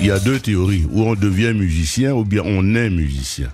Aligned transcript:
Il 0.00 0.06
y 0.06 0.10
a 0.10 0.18
deux 0.20 0.38
théories, 0.38 0.86
où 0.90 1.02
on 1.02 1.14
devient 1.14 1.52
musicien 1.54 2.12
ou 2.14 2.24
bien 2.24 2.42
on 2.44 2.74
est 2.74 2.90
musicien. 2.90 3.48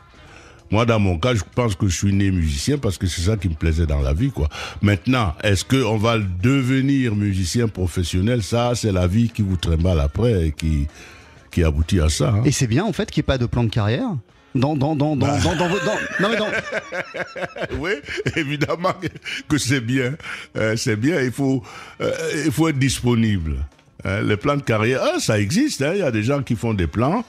Moi, 0.70 0.84
dans 0.86 0.98
mon 0.98 1.18
cas, 1.18 1.34
je 1.34 1.42
pense 1.54 1.74
que 1.74 1.88
je 1.88 1.96
suis 1.96 2.12
né 2.12 2.30
musicien 2.30 2.78
parce 2.78 2.98
que 2.98 3.06
c'est 3.06 3.22
ça 3.22 3.36
qui 3.36 3.48
me 3.48 3.54
plaisait 3.54 3.86
dans 3.86 4.00
la 4.00 4.12
vie, 4.12 4.30
quoi. 4.30 4.48
Maintenant, 4.82 5.34
est-ce 5.42 5.64
qu'on 5.64 5.96
va 5.96 6.18
devenir 6.18 7.14
musicien 7.14 7.68
professionnel? 7.68 8.42
Ça, 8.42 8.72
c'est 8.74 8.92
la 8.92 9.06
vie 9.06 9.28
qui 9.30 9.42
vous 9.42 9.56
trimballe 9.56 10.00
après 10.00 10.48
et 10.48 10.52
qui, 10.52 10.86
qui 11.50 11.62
aboutit 11.64 12.00
à 12.00 12.08
ça. 12.08 12.28
hein. 12.30 12.42
Et 12.44 12.50
c'est 12.52 12.66
bien 12.66 12.84
en 12.84 12.92
fait 12.92 13.10
qu'il 13.10 13.20
n'y 13.20 13.24
ait 13.24 13.32
pas 13.34 13.38
de 13.38 13.46
plan 13.46 13.64
de 13.64 13.70
carrière? 13.70 14.08
Dans, 14.54 14.76
dans, 14.76 14.94
dans, 14.94 15.16
dans, 15.16 15.26
dans, 15.26 15.56
dans, 15.56 15.68
vos- 15.68 15.78
dans- 15.80 16.20
non, 16.20 16.28
mais 16.30 16.36
dans- 16.36 16.46
oui, 17.80 17.90
évidemment 18.36 18.92
que- 18.92 19.08
que 19.48 19.58
c'est 19.58 19.80
bien. 19.80 20.14
Euh, 20.56 20.76
c'est 20.76 20.94
bien, 20.96 21.20
il 21.20 21.32
faut, 21.32 21.62
euh, 22.00 22.12
il 22.46 22.52
faut 22.52 22.68
être 22.68 22.78
disponible. 22.78 23.56
Euh, 24.06 24.22
les 24.22 24.36
plans 24.36 24.56
de 24.56 24.62
carrière, 24.62 25.00
ah, 25.02 25.18
ça 25.18 25.38
existe. 25.40 25.82
hein, 25.82 25.92
Il 25.94 26.00
y 26.00 26.02
a 26.02 26.10
des 26.10 26.22
gens 26.22 26.42
qui 26.42 26.56
font 26.56 26.74
des 26.74 26.86
plans. 26.86 27.24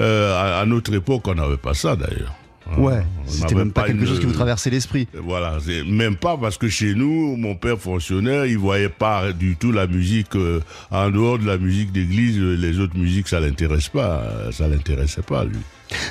Euh, 0.00 0.34
à, 0.34 0.60
à 0.60 0.66
notre 0.66 0.94
époque, 0.94 1.26
on 1.28 1.34
n'avait 1.34 1.56
pas 1.56 1.74
ça 1.74 1.96
d'ailleurs. 1.96 2.34
Hein, 2.70 2.78
Ouais, 2.78 3.02
c'était 3.26 3.54
même 3.56 3.72
pas 3.72 3.82
quelque 3.84 4.00
une- 4.02 4.06
chose 4.06 4.20
qui 4.20 4.26
vous 4.26 4.32
traversait 4.32 4.70
l'esprit. 4.70 5.08
Voilà, 5.14 5.58
même 5.86 6.14
pas 6.16 6.36
parce 6.36 6.56
que 6.56 6.68
chez 6.68 6.94
nous, 6.94 7.36
mon 7.36 7.56
père 7.56 7.78
fonctionnaire, 7.78 8.46
il 8.46 8.58
voyait 8.58 8.88
pas 8.90 9.32
du 9.32 9.56
tout 9.56 9.72
la 9.72 9.86
musique 9.88 10.36
euh, 10.36 10.60
en 10.92 11.10
dehors 11.10 11.38
de 11.38 11.46
la 11.46 11.58
musique 11.58 11.90
d'église, 11.90 12.38
les 12.38 12.78
autres 12.78 12.96
musiques, 12.96 13.26
ça 13.28 13.40
l'intéresse 13.40 13.88
pas, 13.88 14.20
euh, 14.22 14.52
ça 14.52 14.68
l'intéressait 14.68 15.22
pas 15.22 15.44
lui. 15.44 15.56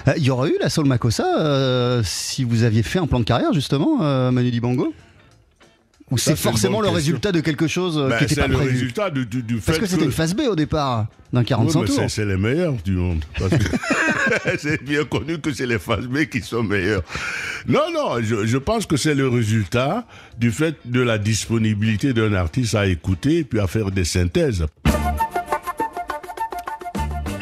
Euh, 0.10 0.14
Il 0.18 0.24
y 0.24 0.30
aurait 0.32 0.50
eu 0.50 0.58
la 0.60 0.70
Soul 0.70 0.86
Makossa 0.88 2.02
si 2.04 2.44
vous 2.44 2.64
aviez 2.64 2.84
fait 2.84 3.00
un 3.00 3.08
plan 3.08 3.20
de 3.20 3.26
carrière 3.26 3.54
justement, 3.54 4.32
Manu 4.32 4.52
Dibango? 4.52 4.94
Ou 6.12 6.18
c'est 6.18 6.36
forcément 6.36 6.80
le 6.82 6.86
question. 6.88 6.96
résultat 6.96 7.32
de 7.32 7.40
quelque 7.42 7.68
chose 7.68 7.98
euh, 7.98 8.10
Ben, 8.10 8.18
qui 8.18 8.24
n'était 8.24 8.36
c'est 8.36 8.42
pas 8.42 8.48
le 8.48 8.56
prévu 8.56 8.72
résultat 8.72 9.10
du, 9.12 9.26
du, 9.26 9.44
du 9.44 9.56
Parce 9.58 9.78
fait 9.78 9.84
que 9.84 9.88
c'était 9.90 10.06
une 10.06 10.12
phase 10.12 10.34
B 10.34 10.42
au 10.50 10.56
départ 10.56 11.06
d'un 11.32 11.42
Oui, 11.42 11.46
45 11.46 11.80
mais 11.82 11.86
tours. 11.88 12.10
c'est- 12.10 12.26
les 12.26 12.38
meilleurs 12.38 12.74
du 12.84 12.94
monde. 12.94 13.24
C'est 14.60 14.84
bien 14.84 15.06
connu 15.06 15.40
que 15.40 15.52
c'est 15.54 15.66
les 15.66 15.80
phases 15.80 16.06
B 16.08 16.26
qui 16.26 16.42
sont 16.42 16.62
meilleurs. 16.64 17.02
Non, 17.68 17.92
non, 17.94 18.22
je, 18.22 18.46
je 18.46 18.58
pense 18.58 18.86
que 18.86 18.96
c'est 18.98 19.16
le 19.16 19.28
résultat 19.28 20.06
du 20.38 20.52
fait 20.52 20.76
de 20.86 21.02
la 21.02 21.18
disponibilité 21.18 22.14
d'un 22.14 22.34
artiste 22.34 22.76
à 22.76 22.86
écouter 22.86 23.44
puis 23.44 23.60
à 23.60 23.66
faire 23.68 23.90
des 23.92 24.04
synthèses. 24.06 24.66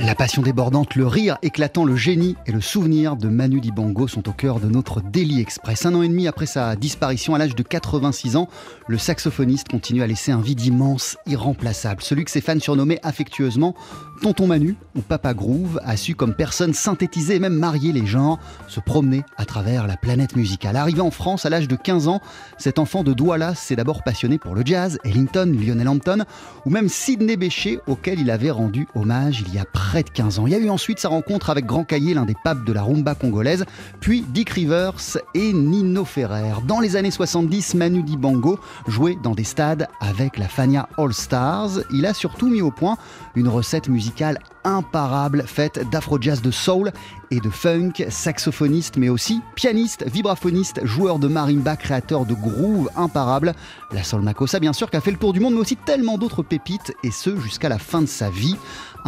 La 0.07 0.15
passion 0.15 0.41
débordante, 0.41 0.95
le 0.95 1.05
rire 1.05 1.37
éclatant, 1.41 1.83
le 1.83 1.97
génie 1.97 2.37
et 2.45 2.53
le 2.53 2.61
souvenir 2.61 3.17
de 3.17 3.27
Manu 3.27 3.59
Dibango 3.59 4.07
sont 4.07 4.29
au 4.29 4.31
cœur 4.31 4.61
de 4.61 4.69
notre 4.69 5.01
Daily 5.01 5.41
Express. 5.41 5.85
Un 5.85 5.95
an 5.95 6.01
et 6.01 6.07
demi 6.07 6.29
après 6.29 6.45
sa 6.45 6.77
disparition 6.77 7.35
à 7.35 7.37
l'âge 7.37 7.55
de 7.55 7.61
86 7.61 8.37
ans, 8.37 8.47
le 8.87 8.97
saxophoniste 8.97 9.67
continue 9.67 10.01
à 10.01 10.07
laisser 10.07 10.31
un 10.31 10.39
vide 10.39 10.61
immense, 10.61 11.17
irremplaçable. 11.25 12.01
Celui 12.01 12.23
que 12.23 12.31
ses 12.31 12.39
fans 12.39 12.57
surnommaient 12.57 13.01
affectueusement 13.03 13.75
Tonton 14.21 14.47
Manu 14.47 14.75
ou 14.95 15.01
Papa 15.01 15.33
Groove 15.33 15.79
a 15.83 15.97
su 15.97 16.15
comme 16.15 16.33
personne 16.33 16.73
synthétiser 16.73 17.35
et 17.35 17.39
même 17.39 17.53
marier 17.53 17.91
les 17.91 18.05
genres, 18.05 18.39
se 18.69 18.79
promener 18.79 19.23
à 19.35 19.43
travers 19.43 19.87
la 19.87 19.97
planète 19.97 20.37
musicale. 20.37 20.77
Arrivé 20.77 21.01
en 21.01 21.11
France 21.11 21.45
à 21.45 21.49
l'âge 21.49 21.67
de 21.67 21.75
15 21.75 22.07
ans, 22.07 22.21
cet 22.57 22.79
enfant 22.79 23.03
de 23.03 23.11
Douala 23.11 23.55
s'est 23.55 23.75
d'abord 23.75 24.03
passionné 24.03 24.37
pour 24.39 24.55
le 24.55 24.65
jazz, 24.65 24.99
Ellington, 25.03 25.53
Lionel 25.53 25.89
Hampton 25.89 26.23
ou 26.65 26.69
même 26.69 26.87
Sidney 26.87 27.35
Bechet 27.35 27.79
auquel 27.87 28.21
il 28.21 28.31
avait 28.31 28.51
rendu 28.51 28.87
hommage 28.95 29.43
il 29.45 29.53
y 29.53 29.59
a 29.59 29.65
près 29.65 29.96
de 30.03 30.09
15 30.09 30.39
ans. 30.39 30.47
Il 30.47 30.53
y 30.53 30.55
a 30.55 30.59
eu 30.59 30.69
ensuite 30.69 30.99
sa 30.99 31.09
rencontre 31.09 31.49
avec 31.49 31.65
Grand 31.65 31.83
Caillé, 31.83 32.13
l'un 32.13 32.25
des 32.25 32.35
papes 32.43 32.63
de 32.63 32.73
la 32.73 32.83
rumba 32.83 33.15
congolaise, 33.15 33.65
puis 33.99 34.25
Dick 34.29 34.49
Rivers 34.49 35.17
et 35.33 35.53
Nino 35.53 36.05
Ferrer. 36.05 36.53
Dans 36.65 36.79
les 36.79 36.95
années 36.95 37.11
70, 37.11 37.75
Manu 37.75 38.03
Dibango 38.03 38.59
jouait 38.87 39.17
dans 39.21 39.35
des 39.35 39.43
stades 39.43 39.87
avec 39.99 40.37
la 40.37 40.47
Fania 40.47 40.87
All 40.97 41.13
Stars. 41.13 41.79
Il 41.91 42.05
a 42.05 42.13
surtout 42.13 42.47
mis 42.47 42.61
au 42.61 42.71
point 42.71 42.97
une 43.35 43.47
recette 43.47 43.89
musicale 43.89 44.39
imparable 44.67 45.43
faite 45.47 45.89
d'afro-jazz 45.91 46.41
de 46.41 46.51
soul 46.51 46.91
et 47.31 47.39
de 47.39 47.49
funk, 47.49 47.93
saxophoniste 48.09 48.97
mais 48.97 49.09
aussi 49.09 49.41
pianiste, 49.55 50.05
vibraphoniste, 50.07 50.85
joueur 50.85 51.19
de 51.19 51.27
marimba, 51.27 51.77
créateur 51.77 52.25
de 52.25 52.33
groove 52.33 52.89
imparable. 52.95 53.53
La 53.91 54.03
Soul 54.03 54.21
Makossa 54.21 54.59
bien 54.59 54.73
sûr 54.73 54.89
qui 54.89 54.97
a 54.97 55.01
fait 55.01 55.11
le 55.11 55.17
tour 55.17 55.33
du 55.33 55.39
monde 55.39 55.53
mais 55.53 55.61
aussi 55.61 55.77
tellement 55.77 56.17
d'autres 56.17 56.43
pépites 56.43 56.93
et 57.03 57.11
ce 57.11 57.37
jusqu'à 57.39 57.69
la 57.69 57.79
fin 57.79 58.01
de 58.01 58.07
sa 58.07 58.29
vie. 58.29 58.55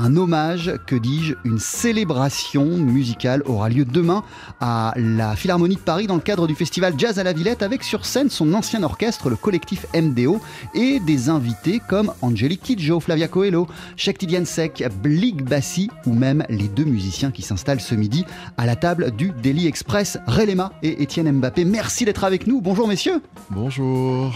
Un 0.01 0.15
hommage, 0.15 0.71
que 0.87 0.95
dis-je, 0.95 1.33
une 1.43 1.59
célébration 1.59 2.63
musicale 2.63 3.43
aura 3.45 3.67
lieu 3.67 3.83
demain 3.83 4.23
à 4.61 4.93
la 4.95 5.35
Philharmonie 5.35 5.75
de 5.75 5.81
Paris 5.81 6.07
dans 6.07 6.15
le 6.15 6.21
cadre 6.21 6.47
du 6.47 6.55
festival 6.55 6.93
Jazz 6.97 7.19
à 7.19 7.23
la 7.25 7.33
Villette 7.33 7.63
avec 7.63 7.83
sur 7.83 8.05
scène 8.05 8.29
son 8.29 8.53
ancien 8.53 8.81
orchestre, 8.83 9.29
le 9.29 9.35
collectif 9.35 9.85
MDO, 9.93 10.39
et 10.73 11.01
des 11.01 11.27
invités 11.27 11.81
comme 11.85 12.13
Angelique 12.21 12.61
Kidjo, 12.61 13.01
Flavia 13.01 13.27
Coelho, 13.27 13.67
Shekti 13.97 14.25
Diansek, 14.25 14.85
Blig 15.03 15.43
Bassi 15.43 15.89
ou 16.05 16.13
même 16.13 16.45
les 16.47 16.69
deux 16.69 16.85
musiciens 16.85 17.31
qui 17.31 17.41
s'installent 17.41 17.81
ce 17.81 17.93
midi 17.93 18.23
à 18.55 18.65
la 18.65 18.77
table 18.77 19.11
du 19.11 19.33
Daily 19.43 19.67
Express, 19.67 20.17
Relema 20.27 20.71
et 20.81 21.03
Étienne 21.03 21.29
Mbappé. 21.29 21.65
Merci 21.65 22.05
d'être 22.05 22.23
avec 22.23 22.47
nous. 22.47 22.61
Bonjour 22.61 22.87
messieurs. 22.87 23.21
Bonjour. 23.49 24.33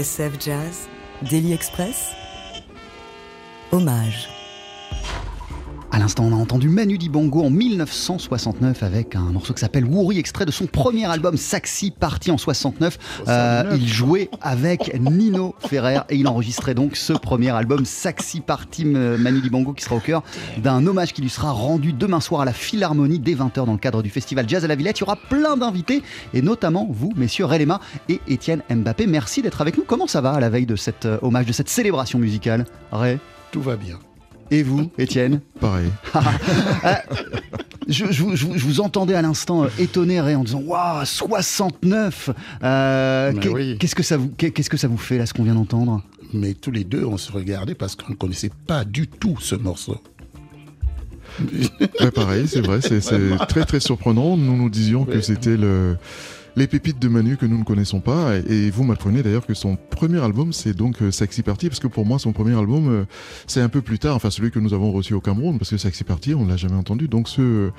TSF 0.00 0.38
Jazz, 0.38 0.88
Daily 1.28 1.52
Express, 1.52 2.14
hommage. 3.70 4.39
À 6.00 6.04
l'instant, 6.04 6.24
on 6.24 6.32
a 6.32 6.40
entendu 6.40 6.70
Manu 6.70 6.96
Dibango 6.96 7.44
en 7.44 7.50
1969 7.50 8.82
avec 8.82 9.16
un 9.16 9.32
morceau 9.32 9.52
qui 9.52 9.60
s'appelle 9.60 9.84
Wouri, 9.84 10.18
extrait 10.18 10.46
de 10.46 10.50
son 10.50 10.64
premier 10.64 11.04
album 11.04 11.36
Saxi, 11.36 11.90
parti 11.90 12.30
en 12.30 12.38
69. 12.38 12.98
Euh, 13.28 13.76
il 13.78 13.86
jouait 13.86 14.30
avec 14.40 14.98
Nino 14.98 15.54
Ferrer 15.58 15.98
et 16.08 16.16
il 16.16 16.26
enregistrait 16.26 16.74
donc 16.74 16.96
ce 16.96 17.12
premier 17.12 17.50
album 17.50 17.84
Saxi 17.84 18.40
Party 18.40 18.86
Manu 18.86 19.42
Dibango 19.42 19.74
qui 19.74 19.84
sera 19.84 19.96
au 19.96 20.00
cœur 20.00 20.22
d'un 20.56 20.86
hommage 20.86 21.12
qui 21.12 21.20
lui 21.20 21.28
sera 21.28 21.52
rendu 21.52 21.92
demain 21.92 22.20
soir 22.20 22.40
à 22.40 22.44
la 22.46 22.54
Philharmonie 22.54 23.18
dès 23.18 23.34
20h 23.34 23.66
dans 23.66 23.72
le 23.72 23.76
cadre 23.76 24.02
du 24.02 24.08
festival 24.08 24.48
Jazz 24.48 24.64
à 24.64 24.68
la 24.68 24.76
Villette. 24.76 25.00
Il 25.00 25.02
y 25.02 25.04
aura 25.04 25.16
plein 25.16 25.58
d'invités 25.58 26.02
et 26.32 26.40
notamment 26.40 26.88
vous, 26.90 27.12
messieurs 27.14 27.44
Relema 27.44 27.78
et 28.08 28.22
Étienne 28.26 28.62
Mbappé. 28.70 29.06
Merci 29.06 29.42
d'être 29.42 29.60
avec 29.60 29.76
nous. 29.76 29.84
Comment 29.86 30.06
ça 30.06 30.22
va 30.22 30.32
à 30.32 30.40
la 30.40 30.48
veille 30.48 30.64
de 30.64 30.76
cet 30.76 31.04
euh, 31.04 31.18
hommage, 31.20 31.44
de 31.44 31.52
cette 31.52 31.68
célébration 31.68 32.18
musicale? 32.18 32.64
Ray? 32.90 33.18
Tout 33.52 33.60
va 33.60 33.76
bien. 33.76 33.98
Et 34.50 34.62
vous, 34.62 34.90
Étienne 34.98 35.40
Pareil. 35.60 35.88
Euh, 36.16 36.92
je, 37.88 38.06
je 38.10 38.22
vous- 38.22 38.34
je 38.36 38.46
vous- 38.46 38.58
je 38.58 38.64
vous 38.64 38.80
entendais 38.80 39.14
à 39.14 39.22
l'instant 39.22 39.64
euh, 39.64 39.68
étonné 39.78 40.20
en 40.20 40.42
disant 40.44 40.60
Waouh, 40.64 41.04
69 41.04 42.30
Euh, 42.64 43.32
oui. 43.52 43.76
Qu'est-ce 43.78 43.94
que 43.94 44.02
ça 44.02 44.16
vous 44.16 44.28
qu'est- 44.36 44.50
qu'est-ce 44.50 44.70
que 44.70 44.76
ça 44.76 44.88
vous 44.88 44.96
fait 44.98 45.18
là, 45.18 45.26
ce 45.26 45.34
qu'on 45.34 45.44
vient 45.44 45.54
d'entendre? 45.54 46.02
Mais 46.32 46.54
tous 46.54 46.70
les 46.70 46.84
deux, 46.84 47.04
on 47.04 47.16
se 47.16 47.30
regardait 47.32 47.74
parce 47.74 47.94
qu'on 47.96 48.10
ne 48.10 48.16
connaissait 48.16 48.50
pas 48.66 48.84
du 48.84 49.06
tout 49.08 49.36
ce 49.40 49.54
morceau. 49.54 49.96
Ouais, 52.00 52.10
pareil, 52.10 52.46
c'est 52.48 52.60
vrai, 52.60 52.80
c'est 52.82 53.00
très 53.48 53.64
très 53.64 53.80
surprenant. 53.80 54.36
Nous 54.36 54.56
nous 54.56 54.68
disions 54.68 55.04
que 55.04 55.20
c'était 55.20 55.56
le, 55.56 55.96
les 56.56 56.66
pépites 56.66 56.98
de 56.98 57.08
Manu 57.08 57.36
que 57.36 57.46
nous 57.46 57.58
ne 57.58 57.64
connaissons 57.64 58.00
pas. 58.00 58.36
Et, 58.36 58.66
et 58.66 58.70
vous 58.70 58.84
m'apprenez 58.84 59.22
d'ailleurs 59.22 59.46
que 59.46 59.54
son 59.54 59.76
premier 59.76 60.22
album, 60.22 60.52
c'est 60.52 60.74
donc 60.74 61.02
euh, 61.02 61.10
Sexy 61.10 61.42
Party, 61.42 61.68
parce 61.68 61.80
que 61.80 61.86
pour 61.86 62.06
moi, 62.06 62.18
son 62.18 62.32
premier 62.32 62.56
album, 62.58 62.88
euh, 62.88 63.04
c'est 63.46 63.60
un 63.60 63.68
peu 63.68 63.82
plus 63.82 63.98
tard, 63.98 64.16
enfin 64.16 64.30
celui 64.30 64.50
que 64.50 64.58
nous 64.58 64.74
avons 64.74 64.92
reçu 64.92 65.14
au 65.14 65.20
Cameroun, 65.20 65.58
parce 65.58 65.70
que 65.70 65.76
Sexy 65.76 66.04
Party, 66.04 66.34
on 66.34 66.44
ne 66.44 66.50
l'a 66.50 66.56
jamais 66.56 66.76
entendu. 66.76 67.08
Donc 67.08 67.28
ce 67.28 67.40
euh, 67.40 67.72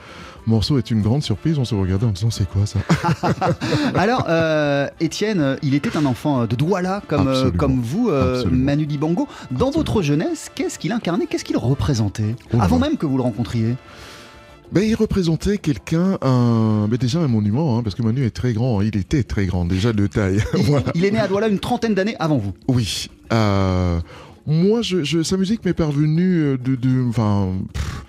morceau 0.45 0.77
est 0.77 0.91
une 0.91 1.01
grande 1.01 1.23
surprise. 1.23 1.57
On 1.59 1.65
se 1.65 1.75
regardait 1.75 2.05
en 2.05 2.11
disant, 2.11 2.31
c'est 2.31 2.47
quoi 2.49 2.65
ça? 2.65 2.79
Alors, 3.95 4.27
Étienne, 4.99 5.41
euh, 5.41 5.55
il 5.61 5.73
était 5.73 5.97
un 5.97 6.05
enfant 6.05 6.45
de 6.45 6.55
Douala, 6.55 7.01
comme, 7.07 7.27
euh, 7.27 7.51
vous, 7.81 8.09
euh. 8.09 8.45
Manu 8.49 8.85
Dibango. 8.85 9.27
Dans 9.51 9.71
votre 9.71 10.01
jeunesse, 10.01 10.51
qu'est-ce 10.53 10.79
qu'il 10.79 10.91
incarnait? 10.91 11.25
Qu'est-ce 11.27 11.43
qu'il 11.43 11.57
représentait? 11.57 12.35
Oh 12.53 12.57
Avant 12.59 12.79
même 12.79 12.97
que 12.97 13.05
vous 13.05 13.17
le 13.17 13.23
rencontriez 13.23 13.75
Ben, 14.71 14.83
il 14.83 14.95
représentait 14.95 15.57
quelqu'un, 15.57 16.17
un, 16.21 16.87
ben, 16.89 16.97
déjà 16.97 17.19
un 17.19 17.27
monument, 17.27 17.77
hein, 17.77 17.83
parce 17.83 17.93
que 17.95 18.01
Manu 18.03 18.23
est 18.25 18.29
très 18.31 18.53
grand, 18.53 18.79
hein. 18.79 18.83
il 18.91 18.97
était 18.97 19.23
très 19.23 19.45
grand, 19.45 19.65
déjà 19.65 19.91
de 19.91 20.07
taille. 20.07 20.41
il, 20.57 20.63
Voilà. 20.63 20.85
il 20.95 21.03
est 21.03 21.11
né 21.11 21.19
à 21.19 21.27
Douala 21.27 21.49
une 21.49 21.59
trentaine 21.59 21.93
d'années 21.93 22.15
avant 22.19 22.37
vous. 22.37 22.53
Oui. 22.69 23.09
euh, 23.33 23.99
moi, 24.47 24.81
je, 24.81 25.03
je- 25.03 25.23
sa 25.23 25.35
musique 25.37 25.65
m'est 25.65 25.73
parvenue 25.73 26.37
euh, 26.41 26.57
de, 26.57 26.75
de, 26.75 27.03
enfin, 27.09 27.49
pff, 27.73 28.05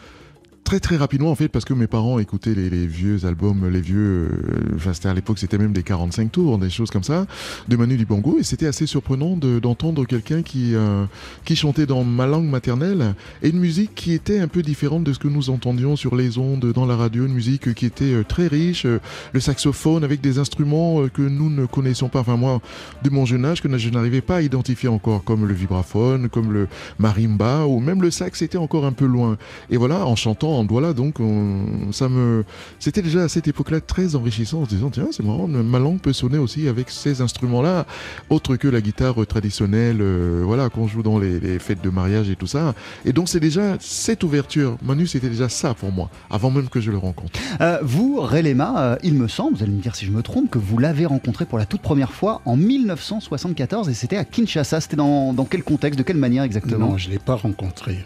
très 0.64 0.80
très 0.80 0.96
rapidement 0.96 1.30
en 1.30 1.34
fait, 1.34 1.48
parce 1.48 1.64
que 1.64 1.74
mes 1.74 1.86
parents 1.86 2.18
écoutaient 2.18 2.54
les, 2.54 2.86
vieux 2.86 3.24
albums, 3.26 3.68
les 3.68 3.80
vieux, 3.80 4.28
euh, 4.30 4.74
enfin, 4.76 4.92
c'était 4.92 5.08
à 5.08 5.14
l'époque, 5.14 5.38
c'était 5.38 5.58
même 5.58 5.72
des 5.72 5.82
45 5.82 6.30
tours, 6.32 6.58
des 6.58 6.70
choses 6.70 6.90
comme 6.90 7.02
ça, 7.02 7.26
de 7.68 7.76
Manu 7.76 7.96
Dibango, 7.96 8.38
et 8.38 8.42
c'était 8.42 8.66
assez 8.66 8.86
surprenant 8.86 9.36
de- 9.36 9.58
d'entendre 9.58 10.04
quelqu'un 10.06 10.42
qui 10.42 10.74
euh, 10.74 11.04
qui 11.44 11.56
chantait 11.56 11.86
dans 11.86 12.04
ma 12.04 12.26
langue 12.26 12.48
maternelle 12.48 13.14
et 13.42 13.50
une 13.50 13.58
musique 13.58 13.94
qui 13.94 14.12
était 14.12 14.38
un 14.38 14.48
peu 14.48 14.62
différente 14.62 15.04
de 15.04 15.12
ce 15.12 15.18
que 15.18 15.28
nous 15.28 15.50
entendions 15.50 15.96
sur 15.96 16.16
les 16.16 16.38
ondes, 16.38 16.72
dans 16.72 16.86
la 16.86 16.96
radio, 16.96 17.26
une 17.26 17.34
musique 17.34 17.74
qui 17.74 17.86
était 17.86 18.12
euh, 18.12 18.24
très 18.24 18.46
riche, 18.46 18.86
le 19.32 19.40
saxophone 19.40 20.04
avec 20.04 20.20
des 20.20 20.38
instruments 20.38 21.06
que 21.08 21.22
nous 21.22 21.50
ne 21.50 21.66
connaissions 21.66 22.08
pas, 22.08 22.20
enfin 22.20 22.36
moi, 22.36 22.60
de 23.02 23.10
mon 23.10 23.26
jeune 23.26 23.44
âge, 23.44 23.60
que 23.62 23.78
je 23.78 23.88
n'arrivais 23.90 24.20
pas 24.20 24.36
à 24.36 24.42
identifier 24.42 24.88
encore, 24.88 25.24
comme 25.24 25.46
le 25.46 25.54
vibraphone, 25.54 26.28
comme 26.28 26.52
le 26.52 26.68
marimba, 26.98 27.66
ou 27.66 27.80
même 27.80 28.02
le 28.02 28.10
sax 28.10 28.42
était 28.42 28.58
encore 28.58 28.86
un 28.86 28.92
peu 28.92 29.06
loin. 29.06 29.36
Et 29.70 29.76
voilà, 29.76 30.06
en 30.06 30.16
chantant 30.16 30.51
en 30.58 30.64
Douala, 30.64 30.92
donc, 30.92 31.20
on- 31.20 31.92
ça 31.92 32.08
me, 32.08 32.44
c'était 32.78 33.02
déjà 33.02 33.22
à 33.24 33.28
cette 33.28 33.48
époque-là 33.48 33.80
très 33.80 34.14
enrichissant, 34.16 34.62
en 34.62 34.64
se 34.64 34.70
disant, 34.70 34.90
tiens, 34.90 35.08
c'est 35.10 35.24
marrant, 35.24 35.46
ma 35.48 35.78
langue 35.78 35.98
peut 36.00 36.12
sonner 36.12 36.38
aussi 36.38 36.68
avec 36.68 36.90
ces 36.90 37.20
instruments-là, 37.20 37.86
autre 38.30 38.56
que 38.56 38.68
la 38.68 38.80
guitare 38.80 39.14
traditionnelle, 39.26 39.98
euh, 40.00 40.42
voilà, 40.44 40.68
qu'on 40.68 40.86
joue 40.88 41.02
dans 41.02 41.18
les, 41.18 41.40
les 41.40 41.58
fêtes 41.58 41.82
de 41.82 41.90
mariage 41.90 42.30
et 42.30 42.36
tout 42.36 42.46
ça. 42.46 42.74
Et 43.04 43.12
donc, 43.12 43.28
c'est 43.28 43.40
déjà 43.40 43.76
cette 43.80 44.24
ouverture. 44.24 44.76
Manu, 44.82 45.06
c'était 45.06 45.28
déjà 45.28 45.48
ça 45.48 45.74
pour 45.74 45.92
moi, 45.92 46.10
avant 46.30 46.50
même 46.50 46.68
que 46.68 46.80
je 46.80 46.90
le 46.90 46.98
rencontre. 46.98 47.38
Euh, 47.60 47.78
vous, 47.82 48.20
Relema, 48.20 48.74
euh, 48.92 48.96
il 49.02 49.14
me 49.14 49.28
semble, 49.28 49.56
vous 49.56 49.62
allez 49.62 49.72
me 49.72 49.80
dire 49.82 49.94
si 49.96 50.06
je 50.06 50.10
me 50.10 50.22
trompe, 50.22 50.50
que 50.50 50.58
vous 50.58 50.78
l'avez 50.78 51.06
rencontré 51.06 51.44
pour 51.46 51.58
la 51.58 51.66
toute 51.66 51.82
première 51.82 52.12
fois 52.12 52.40
en 52.44 52.56
1974 52.56 53.88
et 53.88 53.94
c'était 53.94 54.16
à 54.16 54.24
Kinshasa. 54.24 54.80
C'était 54.80 54.96
dans, 54.96 55.32
dans 55.32 55.44
quel 55.44 55.62
contexte, 55.62 55.98
de 55.98 56.04
quelle 56.04 56.16
manière 56.16 56.42
exactement? 56.44 56.90
Non, 56.90 56.98
je 56.98 57.08
ne 57.08 57.12
l'ai 57.14 57.18
pas 57.18 57.34
rencontré. 57.36 57.98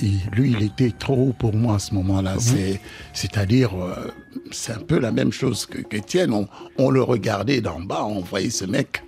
Il- 0.00 0.20
lui, 0.32 0.52
il 0.52 0.62
était 0.62 0.92
trop 0.96 1.16
haut 1.28 1.34
pour 1.38 1.54
moi 1.54 1.76
à 1.76 1.78
ce 1.78 1.94
moment-là. 1.94 2.34
C'est, 2.38 2.80
c'est-à-dire, 3.12 3.70
euh, 3.74 4.12
c'est 4.50 4.72
un 4.72 4.78
peu 4.80 4.98
la 4.98 5.10
même 5.12 5.32
chose 5.32 5.66
que 5.66 5.78
qu'Étienne. 5.78 6.32
On, 6.32 6.46
on 6.78 6.90
le 6.90 7.02
regardait 7.02 7.60
d'en 7.60 7.80
bas, 7.80 8.04
on 8.04 8.20
voyait 8.20 8.50
ce 8.50 8.64
mec. 8.64 9.02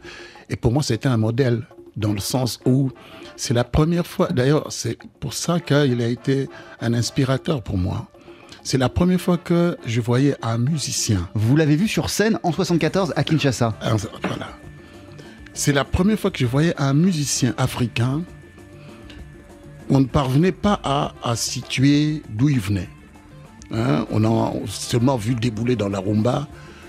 Et 0.48 0.56
pour 0.56 0.72
moi, 0.72 0.82
c'était 0.82 1.08
un 1.08 1.16
modèle, 1.16 1.62
dans 1.96 2.12
le 2.12 2.18
sens 2.20 2.58
où 2.66 2.90
c'est 3.36 3.54
la 3.54 3.64
première 3.64 4.06
fois. 4.06 4.28
D'ailleurs, 4.28 4.66
c'est 4.70 4.98
pour 5.20 5.32
ça 5.34 5.60
qu'il 5.60 6.00
a 6.02 6.08
été 6.08 6.48
un 6.80 6.92
inspirateur 6.94 7.62
pour 7.62 7.78
moi. 7.78 8.08
C'est 8.62 8.76
la 8.78 8.88
première 8.90 9.20
fois 9.20 9.38
que 9.38 9.76
je 9.86 10.00
voyais 10.02 10.34
un 10.42 10.58
musicien 10.58 11.28
Vous 11.34 11.56
l'avez 11.56 11.76
vu 11.76 11.88
sur 11.88 12.10
scène 12.10 12.38
en 12.42 12.52
74 12.52 13.12
à 13.16 13.24
Kinshasa. 13.24 13.74
ah, 13.80 13.94
Voilà. 14.22 14.48
C'est 15.54 15.72
la 15.72 15.84
première 15.84 16.18
fois 16.18 16.30
que 16.30 16.38
je 16.38 16.46
voyais 16.46 16.74
un 16.78 16.92
musicien 16.94 17.54
africain. 17.58 18.22
On 19.90 20.00
ne 20.00 20.04
parvenait 20.06 20.52
pas 20.52 20.80
à, 20.84 21.12
à 21.22 21.34
situer 21.36 22.22
d'où 22.28 22.48
il 22.48 22.60
venait. 22.60 22.88
Hein, 23.72 24.06
on 24.10 24.24
a 24.24 24.52
seulement 24.66 25.16
vu 25.16 25.34
débouler 25.34 25.76
dans 25.76 25.88
la 25.88 25.98
rumba 26.00 26.48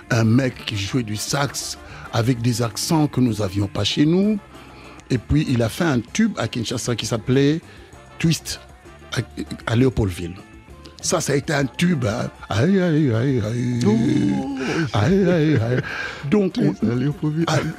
un 0.10 0.24
mec 0.24 0.66
qui 0.66 0.78
jouait 0.78 1.04
du 1.04 1.16
sax 1.16 1.78
avec 2.14 2.42
des 2.42 2.62
accents 2.62 3.08
que 3.08 3.20
nous 3.22 3.36
n'avions 3.36 3.68
pas 3.68 3.84
chez 3.84 4.06
nous. 4.06 4.38
Et 5.10 5.18
puis 5.18 5.46
il 5.50 5.62
a 5.64 5.70
fait 5.70 5.84
un 5.84 6.00
tube 6.00 6.34
à 6.38 6.48
Kinshasa 6.48 6.96
qui 6.96 7.06
s'appelait 7.06 7.60
Twist 8.20 8.60
à, 9.66 9.76
Léopoldville. 9.76 10.36
Ça, 11.02 11.20
ça 11.20 11.34
a 11.34 11.36
été 11.36 11.54
un 11.54 11.66
tube. 11.66 12.06
hein. 12.06 12.30
Aïe, 12.50 12.80
aïe, 12.80 13.12
aïe, 13.14 13.42
aïe. 13.44 13.80
Aïe, 14.94 15.30
aïe, 15.30 15.56
aïe. 15.56 15.82
Donc, 16.30 16.54
on- 16.60 16.76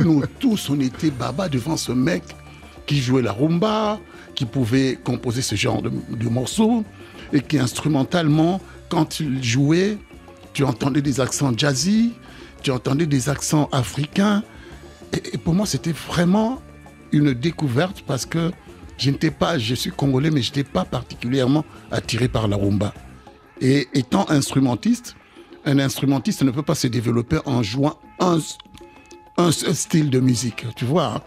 nous 0.04 0.22
tous, 0.40 0.68
on 0.70 0.80
était 0.80 1.10
baba 1.12 1.48
devant 1.48 1.76
ce 1.76 1.92
mec 1.92 2.24
qui 2.86 3.00
jouait 3.00 3.22
la 3.22 3.32
rumba, 3.32 4.00
qui 4.34 4.44
pouvait 4.44 4.98
composer 5.02 5.42
ce 5.42 5.54
genre 5.54 5.82
de, 5.82 5.90
de 5.90 6.28
morceaux, 6.28 6.84
et 7.32 7.40
qui 7.40 7.58
instrumentalement, 7.58 8.60
quand 8.88 9.20
il 9.20 9.42
jouait, 9.42 9.98
tu 10.52 10.64
entendais 10.64 11.02
des 11.02 11.20
accents 11.20 11.52
jazzy, 11.56 12.12
tu 12.62 12.70
entendais 12.70 13.06
des 13.06 13.28
accents 13.28 13.68
africains. 13.72 14.42
Et, 15.12 15.38
pour 15.38 15.54
moi, 15.54 15.66
c'était 15.66 15.92
vraiment 15.92 16.60
une 17.10 17.32
découverte 17.32 18.02
parce 18.06 18.26
que 18.26 18.52
je 18.98 19.10
n'étais 19.10 19.30
pas, 19.30 19.58
je 19.58 19.74
suis 19.74 19.90
congolais, 19.90 20.30
mais 20.30 20.42
je 20.42 20.50
n'étais 20.50 20.64
pas 20.64 20.84
particulièrement 20.84 21.64
attiré 21.90 22.28
par 22.28 22.48
la 22.48 22.56
rumba. 22.56 22.94
Et 23.60 23.88
étant 23.94 24.28
instrumentiste, 24.30 25.16
un 25.64 25.78
instrumentiste 25.78 26.42
ne 26.42 26.50
peut 26.50 26.62
pas 26.62 26.74
se 26.74 26.86
développer 26.86 27.38
en 27.44 27.62
jouant 27.62 27.98
un, 28.20 28.38
un 29.38 29.52
seul 29.52 29.74
style 29.74 30.10
de 30.10 30.20
musique, 30.20 30.66
tu 30.76 30.84
vois. 30.84 31.14
hein. 31.16 31.20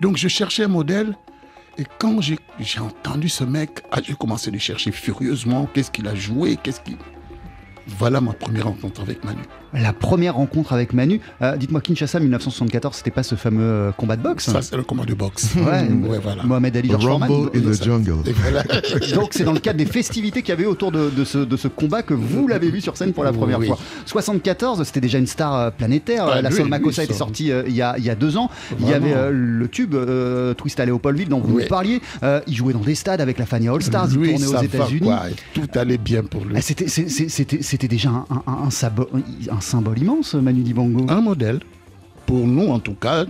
Donc 0.00 0.16
je 0.16 0.28
cherchais 0.28 0.64
un 0.64 0.68
modèle 0.68 1.16
et 1.78 1.84
quand 1.98 2.20
j'ai 2.20 2.80
entendu 2.80 3.28
ce 3.28 3.44
mec, 3.44 3.82
ah, 3.90 4.00
j'ai 4.02 4.14
commencé 4.14 4.48
à 4.48 4.52
le 4.52 4.58
chercher 4.58 4.92
furieusement. 4.92 5.68
Qu'est-ce 5.72 5.90
qu'il 5.90 6.06
a 6.06 6.14
joué? 6.14 6.56
Qu'est-ce 6.56 6.80
qu'il... 6.80 6.96
Voilà 7.86 8.20
ma 8.20 8.32
première 8.32 8.66
rencontre 8.66 9.02
avec 9.02 9.24
Manu. 9.24 9.42
La 9.74 9.92
première 9.92 10.34
rencontre 10.36 10.72
avec 10.72 10.92
Manu. 10.92 11.20
Euh, 11.42 11.56
Dites-moi, 11.56 11.80
Kinshasa 11.80 12.20
1974, 12.20 12.96
c'était 12.96 13.10
pas 13.10 13.22
ce 13.22 13.34
fameux 13.34 13.62
euh, 13.62 13.92
combat 13.92 14.16
de 14.16 14.22
boxe? 14.22 14.44
Ça, 14.50 14.62
c'est 14.62 14.76
le 14.76 14.82
combat 14.82 15.04
de 15.04 15.14
boxe. 15.14 15.54
Ouais, 15.56 15.88
Ouais, 16.08 16.18
voilà. 16.22 16.42
Mohamed 16.44 16.76
Ali, 16.76 16.90
George 16.90 17.04
Foreman. 17.04 17.30
Rumble 17.30 17.50
in 17.56 17.60
the 17.72 17.82
jungle. 17.82 18.22
Donc 19.14 19.30
c'est 19.32 19.44
dans 19.44 19.52
le 19.52 19.58
cadre 19.60 19.78
des 19.78 19.86
festivités 19.86 20.42
qu'il 20.42 20.50
y 20.50 20.52
avait 20.52 20.66
autour 20.66 20.92
de, 20.92 21.10
de 21.10 21.24
ce, 21.24 21.38
de 21.38 21.56
ce 21.56 21.68
combat 21.68 22.02
que 22.02 22.14
vous 22.14 22.46
l'avez 22.48 22.70
vu 22.70 22.80
sur 22.80 22.96
scène 22.96 23.12
pour 23.12 23.24
la 23.24 23.32
première 23.32 23.58
Oui. 23.58 23.66
fois. 23.66 23.78
74, 24.06 24.82
c'était 24.84 25.00
déjà 25.00 25.18
une 25.18 25.26
star 25.26 25.54
euh, 25.54 25.70
planétaire. 25.70 26.26
Ah, 26.28 26.42
la 26.42 26.50
Soul 26.50 26.68
Makossa 26.68 27.02
était 27.04 27.12
sortie 27.14 27.50
euh, 27.50 27.62
il, 27.66 27.74
y 27.74 27.82
a, 27.82 27.96
il 27.98 28.04
y 28.04 28.10
a 28.10 28.14
deux 28.14 28.36
ans. 28.36 28.50
Il 28.80 28.88
y 28.88 28.92
avait 28.94 29.12
euh, 29.14 29.30
le 29.32 29.68
tube 29.68 29.94
euh, 29.94 30.54
Twist 30.54 30.78
à 30.80 30.84
Léopoldville 30.86 31.28
dont 31.28 31.40
vous 31.40 31.54
Oui. 31.56 31.62
nous 31.62 31.68
parliez. 31.68 32.00
Euh, 32.22 32.40
il 32.46 32.54
jouait 32.54 32.72
dans 32.72 32.78
des 32.80 32.94
stades 32.94 33.20
avec 33.20 33.38
la 33.38 33.46
Fania 33.46 33.72
All 33.72 33.82
Stars. 33.82 34.08
Il 34.12 34.14
tournait 34.38 34.46
aux 34.46 34.62
États-Unis. 34.62 35.10
Tout 35.54 35.68
allait 35.74 35.98
bien 35.98 36.22
pour 36.22 36.44
lui. 36.44 36.54
Ah, 36.56 36.60
C'était 36.60 37.88
déjà 37.88 38.10
un, 38.10 38.26
un- 38.30 38.42
un- 38.46 38.66
un 38.66 38.70
sabo- 38.70 39.08
un 39.50 39.60
symbole 39.64 39.98
immense, 39.98 40.34
Manu 40.34 40.62
Dibango. 40.62 41.06
un 41.10 41.20
modèle. 41.20 41.60
Pour 42.26 42.46
nous, 42.46 42.68
en 42.68 42.78
tout 42.78 42.94
cas, 42.94 43.26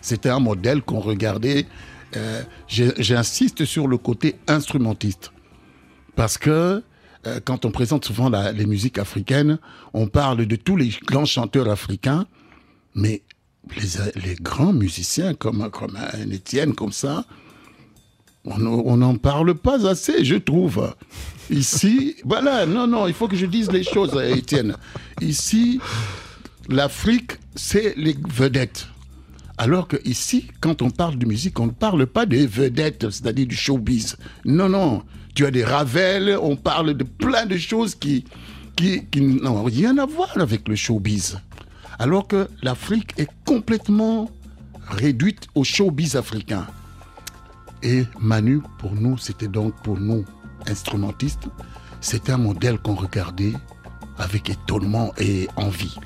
c'était 0.00 0.28
un 0.30 0.40
modèle 0.40 0.82
qu'on 0.82 1.00
regardait. 1.00 1.66
euh, 2.16 2.42
J'insiste 2.68 3.64
sur 3.64 3.86
le 3.86 3.96
côté 3.98 4.36
instrumentiste. 4.48 5.30
Parce 6.16 6.36
que 6.38 6.82
euh, 7.26 7.40
quand 7.44 7.64
on 7.64 7.70
présente 7.70 8.04
souvent 8.04 8.28
les 8.30 8.66
musiques 8.66 8.98
africaines, 8.98 9.58
on 9.94 10.06
parle 10.08 10.46
de 10.46 10.56
tous 10.56 10.76
les 10.76 10.90
grands 11.06 11.26
chanteurs 11.26 11.68
africains, 11.68 12.26
mais 12.94 13.22
les, 13.76 14.20
les 14.26 14.34
grands 14.36 14.72
musiciens 14.72 15.34
comme, 15.34 15.68
comme 15.70 15.96
un 15.96 16.30
Étienne, 16.30 16.74
comme 16.74 16.92
ça, 16.92 17.24
on 18.50 18.96
n'en 18.96 19.16
parle 19.16 19.54
pas 19.54 19.86
assez, 19.86 20.24
je 20.24 20.36
trouve. 20.36 20.94
Ici, 21.50 22.16
voilà, 22.24 22.66
non, 22.66 22.86
non, 22.86 23.06
il 23.06 23.14
faut 23.14 23.28
que 23.28 23.36
je 23.36 23.46
dise 23.46 23.70
les 23.70 23.82
choses, 23.82 24.18
Étienne. 24.36 24.76
Ici, 25.20 25.80
l'Afrique, 26.68 27.32
c'est 27.54 27.94
les 27.96 28.16
vedettes. 28.28 28.88
Alors 29.56 29.88
que 29.88 29.96
ici, 30.04 30.48
quand 30.60 30.82
on 30.82 30.90
parle 30.90 31.16
de 31.16 31.26
musique, 31.26 31.58
on 31.58 31.66
ne 31.66 31.72
parle 31.72 32.06
pas 32.06 32.26
des 32.26 32.46
vedettes, 32.46 33.10
c'est-à-dire 33.10 33.46
du 33.46 33.56
showbiz. 33.56 34.16
Non, 34.44 34.68
non. 34.68 35.02
Tu 35.34 35.46
as 35.46 35.50
des 35.50 35.64
Ravel, 35.64 36.38
on 36.40 36.54
parle 36.56 36.94
de 36.94 37.04
plein 37.04 37.46
de 37.46 37.56
choses 37.56 37.94
qui, 37.94 38.24
qui, 38.76 39.04
qui 39.06 39.20
n'ont 39.20 39.64
rien 39.64 39.98
à 39.98 40.06
voir 40.06 40.30
avec 40.36 40.68
le 40.68 40.76
showbiz. 40.76 41.40
Alors 41.98 42.28
que 42.28 42.48
l'Afrique 42.62 43.14
est 43.18 43.28
complètement 43.44 44.30
réduite 44.90 45.48
au 45.54 45.64
showbiz 45.64 46.14
africain. 46.14 46.66
Et 47.82 48.04
Manu, 48.20 48.60
pour 48.78 48.94
nous, 48.94 49.18
c'était 49.18 49.48
donc 49.48 49.74
pour 49.82 49.98
nous, 49.98 50.24
instrumentistes, 50.66 51.48
c'était 52.00 52.32
un 52.32 52.38
modèle 52.38 52.78
qu'on 52.78 52.94
regardait 52.94 53.52
avec 54.18 54.50
étonnement 54.50 55.12
et 55.18 55.48
envie. 55.56 55.96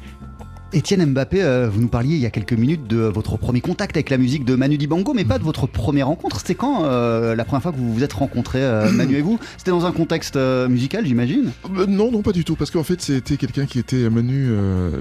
Étienne 0.75 1.05
Mbappé, 1.05 1.43
euh, 1.43 1.69
vous 1.71 1.83
nous 1.83 1.89
parliez 1.89 2.15
il 2.15 2.21
y 2.21 2.25
a 2.25 2.31
quelques 2.31 2.55
minutes 2.55 2.87
de 2.87 2.97
votre 2.97 3.37
premier 3.37 3.61
contact 3.61 3.95
avec 3.95 4.09
la 4.09 4.17
musique 4.17 4.47
de 4.47 4.55
Manu 4.55 4.79
Dibango, 4.79 5.13
mais 5.13 5.25
pas 5.25 5.39
de 5.39 5.45
votre 5.45 5.67
première 5.67 6.07
rencontre. 6.07 6.39
C'était 6.39 6.55
quand 6.55 6.85
euh, 6.85 7.35
la 7.35 7.45
première 7.45 7.63
fois 7.63 7.73
que 7.73 7.77
vous 7.77 7.93
vous 7.93 8.03
êtes 8.03 8.13
rencontrés, 8.15 8.63
euh, 8.63 8.91
Manu 8.93 9.17
et 9.17 9.21
vous? 9.21 9.39
C'était 9.59 9.71
dans 9.71 9.85
un 9.85 9.93
contexte 9.93 10.37
musical, 10.37 11.05
j'imagine? 11.07 11.51
Non, 11.89 12.11
non, 12.11 12.23
pas 12.23 12.33
du 12.33 12.45
tout, 12.45 12.57
parce 12.57 12.71
qu'en 12.71 12.85
fait, 12.85 13.03
c'était 13.03 13.37
quelqu'un 13.37 13.67
qui 13.67 13.79
était 13.79 14.09
Manu. 14.09 14.49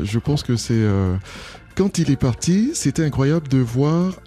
je 0.04 0.20
pense 0.20 0.44
que 0.44 0.58
c'est 0.58 0.86
quand 1.75 1.98
il 1.98 2.12
est 2.12 2.16
parti, 2.20 2.72
c'était 2.74 3.04
incroyable 3.04 3.48
de 3.48 3.60
voir 3.60 4.20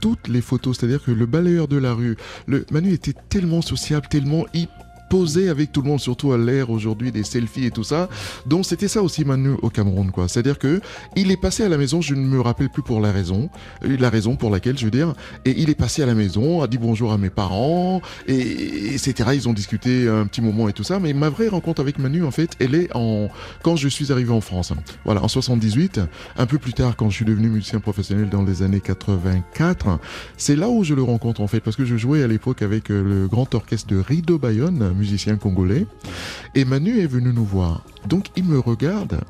toutes 0.00 0.28
les 0.28 0.40
photos. 0.40 0.78
C'est-à-dire 0.78 1.02
que 1.02 1.10
le 1.10 1.26
balayeur 1.26 1.68
de 1.68 1.76
la 1.76 1.92
rue, 1.92 2.16
le 2.46 2.64
Manu 2.70 2.92
était 2.92 3.14
tellement 3.28 3.62
sociable, 3.62 4.06
tellement 4.08 4.46
hip 4.54 4.70
poser 5.08 5.48
avec 5.48 5.72
tout 5.72 5.82
le 5.82 5.88
monde, 5.88 6.00
surtout 6.00 6.32
à 6.32 6.38
l'ère 6.38 6.70
aujourd'hui 6.70 7.12
des 7.12 7.24
selfies 7.24 7.66
et 7.66 7.70
tout 7.70 7.84
ça. 7.84 8.08
Donc 8.46 8.64
c'était 8.64 8.88
ça 8.88 9.02
aussi 9.02 9.24
Manu 9.24 9.54
au 9.62 9.70
Cameroun, 9.70 10.10
quoi. 10.10 10.28
C'est-à-dire 10.28 10.58
que 10.58 10.80
il 11.14 11.30
est 11.30 11.40
passé 11.40 11.62
à 11.62 11.68
la 11.68 11.78
maison, 11.78 12.00
je 12.00 12.14
ne 12.14 12.20
me 12.20 12.40
rappelle 12.40 12.70
plus 12.70 12.82
pour 12.82 13.00
la 13.00 13.12
raison, 13.12 13.50
euh, 13.84 13.96
la 13.98 14.10
raison 14.10 14.36
pour 14.36 14.50
laquelle 14.50 14.78
je 14.78 14.84
veux 14.84 14.90
dire, 14.90 15.14
et 15.44 15.54
il 15.56 15.70
est 15.70 15.74
passé 15.74 16.02
à 16.02 16.06
la 16.06 16.14
maison, 16.14 16.62
a 16.62 16.66
dit 16.66 16.78
bonjour 16.78 17.12
à 17.12 17.18
mes 17.18 17.30
parents, 17.30 18.00
et 18.26 18.94
etc. 18.94 19.30
Ils 19.34 19.48
ont 19.48 19.52
discuté 19.52 20.08
un 20.08 20.26
petit 20.26 20.40
moment 20.40 20.68
et 20.68 20.72
tout 20.72 20.84
ça. 20.84 20.98
Mais 20.98 21.12
ma 21.12 21.28
vraie 21.28 21.48
rencontre 21.48 21.80
avec 21.80 21.98
Manu, 21.98 22.24
en 22.24 22.30
fait, 22.30 22.50
elle 22.60 22.74
est 22.74 22.94
en 22.94 23.28
quand 23.62 23.76
je 23.76 23.88
suis 23.88 24.12
arrivé 24.12 24.30
en 24.30 24.40
France. 24.40 24.72
Voilà, 25.04 25.22
en 25.22 25.28
78, 25.28 26.00
un 26.36 26.46
peu 26.46 26.58
plus 26.58 26.72
tard, 26.72 26.96
quand 26.96 27.10
je 27.10 27.16
suis 27.16 27.24
devenu 27.24 27.48
musicien 27.48 27.80
professionnel 27.80 28.28
dans 28.28 28.42
les 28.42 28.62
années 28.62 28.80
84, 28.80 29.98
c'est 30.36 30.56
là 30.56 30.68
où 30.68 30.84
je 30.84 30.94
le 30.94 31.02
rencontre 31.02 31.40
en 31.40 31.46
fait, 31.46 31.60
parce 31.60 31.76
que 31.76 31.84
je 31.84 31.96
jouais 31.96 32.22
à 32.22 32.26
l'époque 32.26 32.62
avec 32.62 32.90
euh, 32.90 33.02
le 33.02 33.28
grand 33.28 33.54
orchestre 33.54 33.88
de 33.88 33.98
Rideau 33.98 34.38
Bayonne 34.38 34.94
musicien 34.96 35.36
congolais. 35.36 35.86
Et 36.54 36.64
Manu 36.64 37.00
est 37.00 37.06
venu 37.06 37.32
nous 37.32 37.44
voir. 37.44 37.82
Donc 38.08 38.26
il 38.36 38.44
me 38.44 38.58
regarde, 38.58 39.20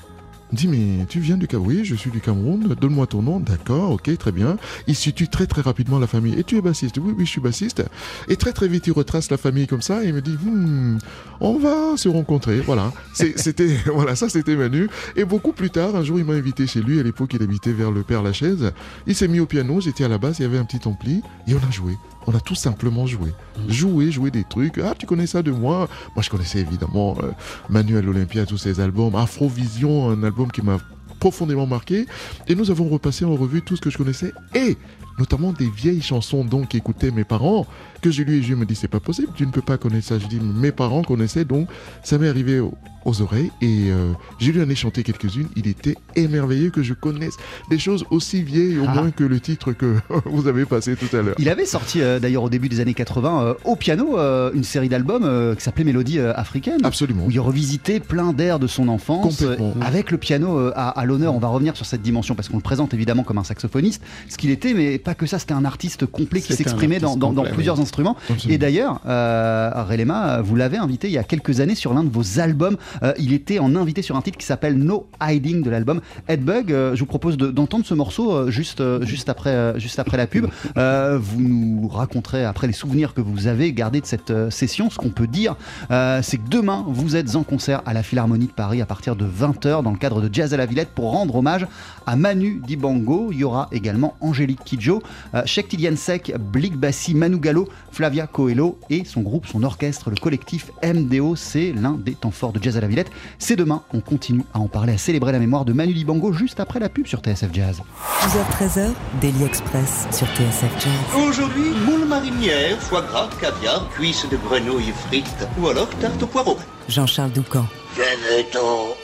dit 0.52 0.68
mais 0.68 1.06
tu 1.06 1.20
viens 1.20 1.36
du 1.36 1.46
Cameroun, 1.46 1.84
je 1.84 1.94
suis 1.94 2.10
du 2.10 2.20
Cameroun, 2.20 2.74
donne-moi 2.80 3.06
ton 3.06 3.22
nom, 3.22 3.40
d'accord, 3.40 3.90
ok, 3.90 4.16
très 4.18 4.32
bien. 4.32 4.56
Il 4.86 4.94
situe 4.94 5.28
très 5.28 5.46
très 5.46 5.62
rapidement 5.62 5.98
la 5.98 6.06
famille. 6.06 6.38
Et 6.38 6.44
tu 6.44 6.56
es 6.56 6.60
bassiste 6.60 6.98
Oui, 6.98 7.14
oui, 7.16 7.24
je 7.24 7.30
suis 7.30 7.40
bassiste. 7.40 7.84
Et 8.28 8.36
très 8.36 8.52
très 8.52 8.68
vite 8.68 8.86
il 8.86 8.92
retrace 8.92 9.30
la 9.30 9.36
famille 9.36 9.66
comme 9.66 9.82
ça 9.82 10.04
et 10.04 10.08
il 10.08 10.14
me 10.14 10.22
dit, 10.22 10.36
hmm, 10.42 10.98
on 11.40 11.58
va 11.58 11.96
se 11.96 12.08
rencontrer. 12.08 12.60
Voilà, 12.60 12.92
c'était 13.14 13.76
voilà 13.86 14.16
ça 14.16 14.28
c'était 14.28 14.56
Manu. 14.56 14.88
Et 15.16 15.24
beaucoup 15.24 15.52
plus 15.52 15.70
tard, 15.70 15.96
un 15.96 16.04
jour 16.04 16.18
il 16.18 16.24
m'a 16.24 16.34
invité 16.34 16.66
chez 16.66 16.80
lui. 16.80 17.00
À 17.00 17.02
l'époque 17.02 17.34
il 17.34 17.42
habitait 17.42 17.72
vers 17.72 17.90
le 17.90 18.02
Père 18.02 18.22
Lachaise. 18.22 18.72
Il 19.06 19.14
s'est 19.14 19.28
mis 19.28 19.40
au 19.40 19.46
piano, 19.46 19.80
j'étais 19.80 20.04
à 20.04 20.08
la 20.08 20.18
basse, 20.18 20.38
il 20.38 20.42
y 20.42 20.46
avait 20.46 20.58
un 20.58 20.64
petit 20.64 20.86
ampli 20.86 21.22
et 21.46 21.54
on 21.54 21.68
a 21.68 21.70
joué 21.70 21.96
on 22.26 22.34
a 22.34 22.40
tout 22.40 22.54
simplement 22.54 23.06
joué. 23.06 23.32
Jouer, 23.68 24.10
jouer 24.10 24.30
des 24.30 24.44
trucs. 24.44 24.78
Ah, 24.78 24.94
tu 24.98 25.06
connais 25.06 25.26
ça 25.26 25.42
de 25.42 25.50
moi? 25.50 25.88
Moi, 26.14 26.22
je 26.22 26.30
connaissais 26.30 26.60
évidemment 26.60 27.16
euh, 27.22 27.30
Manuel 27.68 28.08
Olympia, 28.08 28.46
tous 28.46 28.58
ses 28.58 28.80
albums. 28.80 29.14
Afrovision, 29.14 30.10
un 30.10 30.22
album 30.22 30.50
qui 30.50 30.62
m'a 30.62 30.78
profondément 31.20 31.66
marqué. 31.66 32.06
Et 32.48 32.54
nous 32.54 32.70
avons 32.70 32.88
repassé 32.88 33.24
en 33.24 33.34
revue 33.34 33.62
tout 33.62 33.76
ce 33.76 33.80
que 33.80 33.90
je 33.90 33.98
connaissais 33.98 34.32
et 34.54 34.76
notamment 35.18 35.52
des 35.52 35.68
vieilles 35.68 36.02
chansons 36.02 36.44
donc 36.44 36.68
qu'écoutaient 36.68 37.10
mes 37.10 37.24
parents 37.24 37.66
que 38.02 38.10
j'ai 38.10 38.24
lu 38.24 38.38
et 38.38 38.42
je 38.42 38.54
me 38.54 38.66
dis 38.66 38.74
c'est 38.74 38.88
pas 38.88 39.00
possible, 39.00 39.28
tu 39.34 39.46
ne 39.46 39.50
peux 39.50 39.62
pas 39.62 39.78
connaître 39.78 40.06
ça. 40.06 40.18
Je 40.18 40.26
dis 40.26 40.40
mes 40.40 40.72
parents 40.72 41.02
connaissaient 41.02 41.44
donc 41.44 41.68
ça 42.02 42.18
m'est 42.18 42.28
arrivé 42.28 42.60
aux 43.06 43.22
oreilles 43.22 43.52
et 43.62 43.90
euh, 43.90 44.12
j'ai 44.38 44.52
lui 44.52 44.62
en 44.62 44.68
ai 44.68 44.74
chanté 44.74 45.02
quelques-unes. 45.02 45.48
Il 45.56 45.68
était 45.68 45.94
émerveillé 46.16 46.70
que 46.70 46.82
je 46.82 46.92
connaisse 46.92 47.36
des 47.70 47.78
choses 47.78 48.04
aussi 48.10 48.42
vieilles 48.42 48.78
au 48.78 48.84
ah. 48.86 48.94
moins 48.94 49.10
que 49.10 49.24
le 49.24 49.40
titre 49.40 49.72
que 49.72 49.96
vous 50.24 50.48
avez 50.48 50.66
passé 50.66 50.96
tout 50.96 51.14
à 51.16 51.22
l'heure. 51.22 51.34
Il 51.38 51.48
avait 51.48 51.66
sorti 51.66 52.02
euh, 52.02 52.18
d'ailleurs 52.18 52.42
au 52.42 52.50
début 52.50 52.68
des 52.68 52.80
années 52.80 52.94
80 52.94 53.42
euh, 53.42 53.54
au 53.64 53.76
piano 53.76 54.16
une 54.54 54.64
série 54.64 54.88
d'albums 54.88 55.54
qui 55.56 55.62
s'appelait 55.62 55.84
Mélodie 55.84 56.18
africaine. 56.18 56.80
Absolument. 56.84 57.26
Où 57.26 57.30
il 57.30 57.40
revisitait 57.40 58.00
plein 58.00 58.32
d'airs 58.32 58.58
de 58.58 58.66
son 58.66 58.88
enfance 58.88 59.44
avec 59.80 60.10
le 60.10 60.18
piano 60.18 60.70
à, 60.74 61.04
l'honneur. 61.04 61.34
On 61.34 61.38
va 61.38 61.48
revenir 61.48 61.76
sur 61.76 61.86
cette 61.86 62.02
dimension 62.02 62.34
parce 62.34 62.48
qu'on 62.48 62.56
le 62.56 62.62
présente 62.62 62.92
évidemment 62.94 63.22
comme 63.22 63.38
un 63.38 63.44
saxophoniste, 63.44 64.02
ce 64.28 64.36
qu'il 64.36 64.50
était, 64.50 64.74
mais 64.74 64.98
pas 65.06 65.14
que 65.14 65.24
ça. 65.24 65.38
C'était 65.38 65.54
un 65.54 65.64
artiste 65.64 66.04
complet 66.04 66.40
qui 66.40 66.52
s'exprimait 66.52 66.98
dans, 66.98 67.44
plusieurs 67.52 67.80
instruments. 67.80 68.16
Et 68.48 68.58
d'ailleurs, 68.58 69.00
euh, 69.06 69.70
Relema, 69.88 70.40
vous 70.42 70.56
l'avez 70.56 70.78
invité 70.78 71.06
il 71.06 71.12
y 71.12 71.18
a 71.18 71.22
quelques 71.22 71.60
années 71.60 71.76
sur 71.76 71.94
l'un 71.94 72.02
de 72.02 72.10
vos 72.10 72.40
albums. 72.40 72.76
Euh, 73.04 73.12
il 73.18 73.32
était 73.32 73.60
en 73.60 73.76
invité 73.76 74.02
sur 74.02 74.16
un 74.16 74.22
titre 74.22 74.36
qui 74.36 74.46
s'appelle 74.46 74.76
No 74.76 75.06
Hiding 75.22 75.62
de 75.62 75.70
l'album 75.70 76.00
Headbug. 76.26 76.72
Euh, 76.72 76.96
je 76.96 77.00
vous 77.00 77.06
propose 77.06 77.36
d'entendre 77.36 77.86
ce 77.86 77.94
morceau 77.94 78.32
euh, 78.32 78.50
juste, 78.50 78.82
juste, 79.04 79.28
après, 79.28 79.78
juste 79.78 80.00
après 80.00 80.16
la 80.16 80.26
pub. 80.26 80.46
vous 80.74 81.40
nous 81.40 81.88
raconterez 81.88 82.44
après 82.44 82.66
les 82.66 82.72
souvenirs 82.72 83.14
que 83.14 83.20
vous 83.20 83.46
avez 83.46 83.72
gardés 83.72 84.00
de 84.00 84.06
cette 84.06 84.50
session. 84.50 84.90
Ce 84.90 84.96
qu'on 84.96 85.10
peut 85.10 85.28
dire, 85.28 85.54
c'est 85.88 86.38
que 86.38 86.48
demain, 86.48 86.84
vous 86.88 87.14
êtes 87.14 87.36
en 87.36 87.44
concert 87.44 87.82
à 87.86 87.92
la 87.92 88.02
Philharmonie 88.02 88.46
de 88.46 88.52
Paris 88.52 88.82
à 88.82 88.86
partir 88.86 89.14
de 89.14 89.24
20h 89.24 89.84
dans 89.84 89.92
le 89.92 89.98
cadre 89.98 90.20
de 90.20 90.32
Jazz 90.32 90.52
à 90.52 90.56
la 90.56 90.66
Villette 90.66 90.88
pour 90.88 91.12
rendre 91.12 91.36
hommage 91.36 91.66
à 92.06 92.16
Manu 92.16 92.60
Dibango. 92.66 93.30
Il 93.32 93.38
y 93.38 93.44
aura 93.44 93.68
également 93.72 94.16
Angélique 94.20 94.64
Kidjo, 94.64 95.02
Sheikh 95.44 95.76
Sek, 95.96 96.34
Blik 96.38 96.76
Bassi, 96.76 97.14
Manu 97.14 97.38
Gallo, 97.38 97.68
Flavia 97.90 98.26
Coelho 98.26 98.78
et 98.90 99.04
son 99.04 99.22
groupe, 99.22 99.46
son 99.46 99.62
orchestre, 99.62 100.10
le 100.10 100.16
collectif 100.16 100.70
MDO. 100.82 101.36
C'est 101.36 101.72
l'un 101.72 101.92
des 101.92 102.14
temps 102.14 102.30
forts 102.30 102.52
de 102.52 102.62
Jazz 102.62 102.76
à 102.76 102.80
la 102.80 102.88
Villette. 102.88 103.10
C'est 103.38 103.56
demain, 103.56 103.82
on 103.92 104.00
continue 104.00 104.44
à 104.54 104.58
en 104.58 104.68
parler, 104.68 104.94
à 104.94 104.98
célébrer 104.98 105.32
la 105.32 105.38
mémoire 105.38 105.64
de 105.64 105.72
Manu 105.72 105.92
Dibango 105.92 106.32
juste 106.32 106.60
après 106.60 106.80
la 106.80 106.88
pub 106.88 107.06
sur 107.06 107.20
TSF 107.20 107.50
Jazz. 107.52 107.82
12h-13h, 108.22 108.90
Daily 109.20 109.44
Express 109.44 110.06
sur 110.12 110.26
TSF 110.28 110.72
Jazz. 110.78 111.26
Aujourd'hui, 111.28 111.70
moule 111.86 112.06
marinière, 112.06 112.80
foie 112.80 113.02
gras, 113.02 113.28
caviar, 113.40 113.88
cuisses 113.90 114.26
de 114.30 114.36
grenouille 114.36 114.92
frites 115.06 115.46
ou 115.60 115.68
alors 115.68 115.88
tarte 116.00 116.22
au 116.22 116.26
poireau. 116.26 116.56
Jean-Charles 116.88 117.32
Doucan. 117.32 117.66
Venez-t'en. 117.96 118.94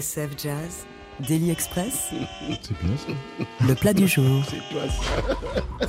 TSF 0.00 0.30
Jazz, 0.36 0.86
Daily 1.20 1.50
Express, 1.50 2.10
C'est 2.10 2.84
bien 2.84 2.96
ça. 2.96 3.12
le 3.66 3.74
plat 3.74 3.94
du 3.94 4.06
jour. 4.06 4.42
C'est 4.50 4.60
toi 4.70 4.82
ça. 4.88 5.86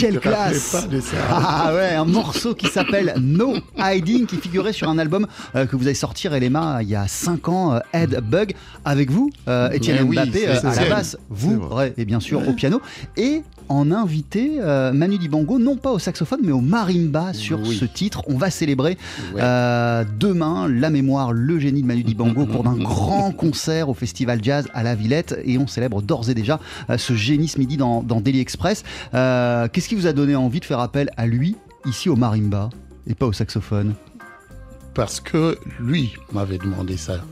Quelle 0.00 0.20
classe 0.20 0.70
pas 0.72 0.82
de 0.88 1.00
ça. 1.00 1.16
Ah 1.30 1.72
ouais, 1.74 1.94
un 1.94 2.04
morceau 2.04 2.54
qui 2.54 2.66
s'appelle 2.66 3.14
No 3.20 3.54
Hiding, 3.78 4.26
qui 4.26 4.36
figurait 4.36 4.72
sur 4.72 4.88
un 4.88 4.98
album 4.98 5.26
euh, 5.56 5.66
que 5.66 5.76
vous 5.76 5.86
avez 5.86 5.94
sorti, 5.94 6.26
Elema, 6.28 6.82
il 6.82 6.88
y 6.88 6.94
a 6.96 7.06
5 7.08 7.48
ans, 7.48 7.74
euh, 7.74 7.78
Ed 7.92 8.20
Bug, 8.22 8.54
avec 8.84 9.10
vous, 9.10 9.30
euh, 9.48 9.70
Étienne 9.70 9.96
Mais 10.02 10.02
oui, 10.08 10.16
Mbappé, 10.16 10.48
euh, 10.48 10.60
à 10.62 10.74
la 10.84 10.88
basse, 10.88 11.16
vous, 11.30 11.56
ouais, 11.72 11.92
et 11.96 12.04
bien 12.04 12.20
sûr 12.20 12.46
au 12.48 12.52
piano, 12.52 12.80
et 13.16 13.42
en 13.70 13.90
invité 13.92 14.52
euh, 14.60 14.92
Manu 14.94 15.18
Dibango, 15.18 15.58
non 15.58 15.76
pas 15.76 15.90
au 15.92 15.98
saxophone, 15.98 16.40
mais 16.42 16.52
au 16.52 16.62
marimba 16.62 17.34
sur 17.34 17.60
Oui. 17.60 17.76
ce 17.78 17.84
titre. 17.84 18.22
On 18.26 18.38
va 18.38 18.48
célébrer 18.50 18.96
Ouais. 19.34 19.42
euh, 19.42 20.04
demain 20.18 20.68
la 20.68 20.88
mémoire, 20.88 21.32
le 21.34 21.58
génie 21.58 21.82
de 21.82 21.86
Manu 21.86 22.02
Dibango 22.02 22.42
au 22.42 22.46
cours 22.46 22.64
d'un 22.64 22.76
grand 22.78 23.30
concert 23.32 23.90
au 23.90 23.94
Festival 23.94 24.40
Jazz 24.42 24.68
à 24.72 24.82
la 24.82 24.94
Villette, 24.94 25.38
et 25.44 25.58
on 25.58 25.66
célèbre 25.66 26.00
d'ores 26.00 26.30
et 26.30 26.34
déjà 26.34 26.60
euh, 26.88 26.96
ce 26.96 27.12
génie 27.14 27.48
ce 27.48 27.58
midi 27.58 27.76
dans, 27.76 28.02
dans 28.02 28.22
Daily 28.22 28.40
Express. 28.40 28.84
Euh, 29.12 29.68
Qu'est-ce 29.88 30.00
qui 30.00 30.02
vous 30.02 30.06
a 30.06 30.12
donné 30.12 30.36
envie 30.36 30.60
de 30.60 30.66
faire 30.66 30.80
appel 30.80 31.08
à 31.16 31.26
lui 31.26 31.56
ici 31.86 32.10
au 32.10 32.14
marimba 32.14 32.68
et 33.06 33.14
pas 33.14 33.24
au 33.24 33.32
saxophone? 33.32 33.94
Parce 34.92 35.18
que 35.18 35.56
lui 35.80 36.12
m'avait 36.30 36.58
demandé 36.58 36.98
ça. 36.98 37.24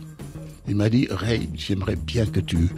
Il 0.66 0.76
m'a 0.76 0.88
dit, 0.88 1.06
Ray, 1.10 1.50
j'aimerais 1.52 1.96
bien 1.96 2.24
que 2.24 2.40
tu, 2.40 2.70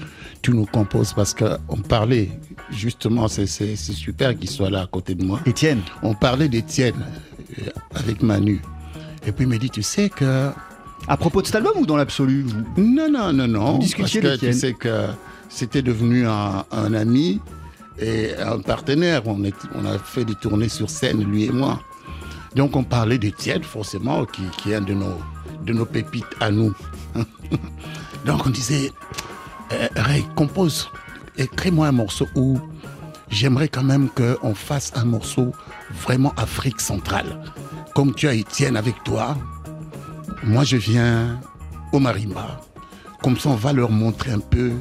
tu 0.43 0.51
nous 0.51 0.67
composes 0.67 1.13
parce 1.13 1.33
qu'on 1.33 1.77
parlait, 1.77 2.29
justement, 2.73 3.29
c'est 3.29 3.47
super 3.77 4.37
qu'il 4.37 4.51
soit 4.51 4.69
là 4.69 4.81
à 4.81 4.87
côté 4.89 5.15
de 5.15 5.25
moi. 5.25 5.39
Étienne, 5.47 5.83
On 6.03 6.13
parlait 6.13 6.49
d'Étienne 6.49 6.97
euh, 7.61 7.71
avec 7.95 8.21
Manu. 8.21 8.61
Et 9.29 9.31
puis 9.31 9.45
il 9.45 9.49
m'a 9.49 9.59
dit, 9.59 9.71
tu 9.71 9.85
sais 9.85 10.09
que 10.09 10.51
à 11.07 11.17
propos 11.17 11.41
de 11.41 11.47
cet 11.47 11.55
album 11.55 11.75
ou 11.77 11.87
dans 11.87 11.97
l'absolu 11.97 12.45
Non, 12.77 13.09
non, 13.09 13.33
non, 13.33 13.47
non. 13.47 13.73
Vous 13.75 13.79
discutiez 13.79 14.23
parce 14.23 14.39
que 14.39 14.47
tu 14.47 14.53
sais 14.53 14.73
que 14.73 15.07
c'était 15.49 15.83
devenu 15.83 16.27
un, 16.27 16.65
un 16.73 16.95
ami 16.95 17.41
et 18.01 18.35
un 18.37 18.59
partenaire. 18.59 19.23
On, 19.27 19.45
a 19.45 19.99
fait 19.99 20.25
des 20.25 20.35
tournées 20.35 20.69
sur 20.69 20.91
scène, 20.91 21.23
lui 21.25 21.45
et 21.45 21.51
moi. 21.51 21.81
Donc 22.55 22.77
on 22.77 22.85
parlait 22.85 23.19
d'Étienne, 23.19 23.63
forcément, 23.63 24.25
qui, 24.25 24.71
est 24.71 24.77
un 24.77 24.81
de 24.81 24.95
nos, 24.95 25.19
de 25.65 25.73
nos 25.73 25.85
pépites 25.85 26.27
à 26.41 26.51
nous. 26.51 26.75
Donc 28.25 28.47
on 28.47 28.51
disait, 28.51 28.93
euh, 29.73 29.89
Ray, 29.97 30.25
compose, 30.35 30.91
écris-moi 31.37 31.89
un 31.89 31.93
morceau 31.93 32.27
où 32.35 32.59
j'aimerais 33.31 33.69
quand 33.69 33.85
même 33.85 34.09
qu'on 34.11 34.55
fasse 34.55 34.93
un 34.97 35.05
morceau 35.05 35.53
vraiment 35.91 36.33
Afrique 36.37 36.81
centrale. 36.81 37.41
Comme 37.95 38.15
tu 38.15 38.29
as 38.29 38.35
Étienne 38.35 38.77
avec 38.77 39.03
toi, 39.05 39.37
moi 40.43 40.65
je 40.65 40.77
viens 40.77 41.41
au 41.93 41.99
marimba. 41.99 42.61
Comme 43.23 43.37
ça, 43.37 43.51
on 43.51 43.55
va 43.55 43.73
leur 43.73 43.91
montrer 43.91 44.31
un 44.31 44.39
peu 44.39 44.73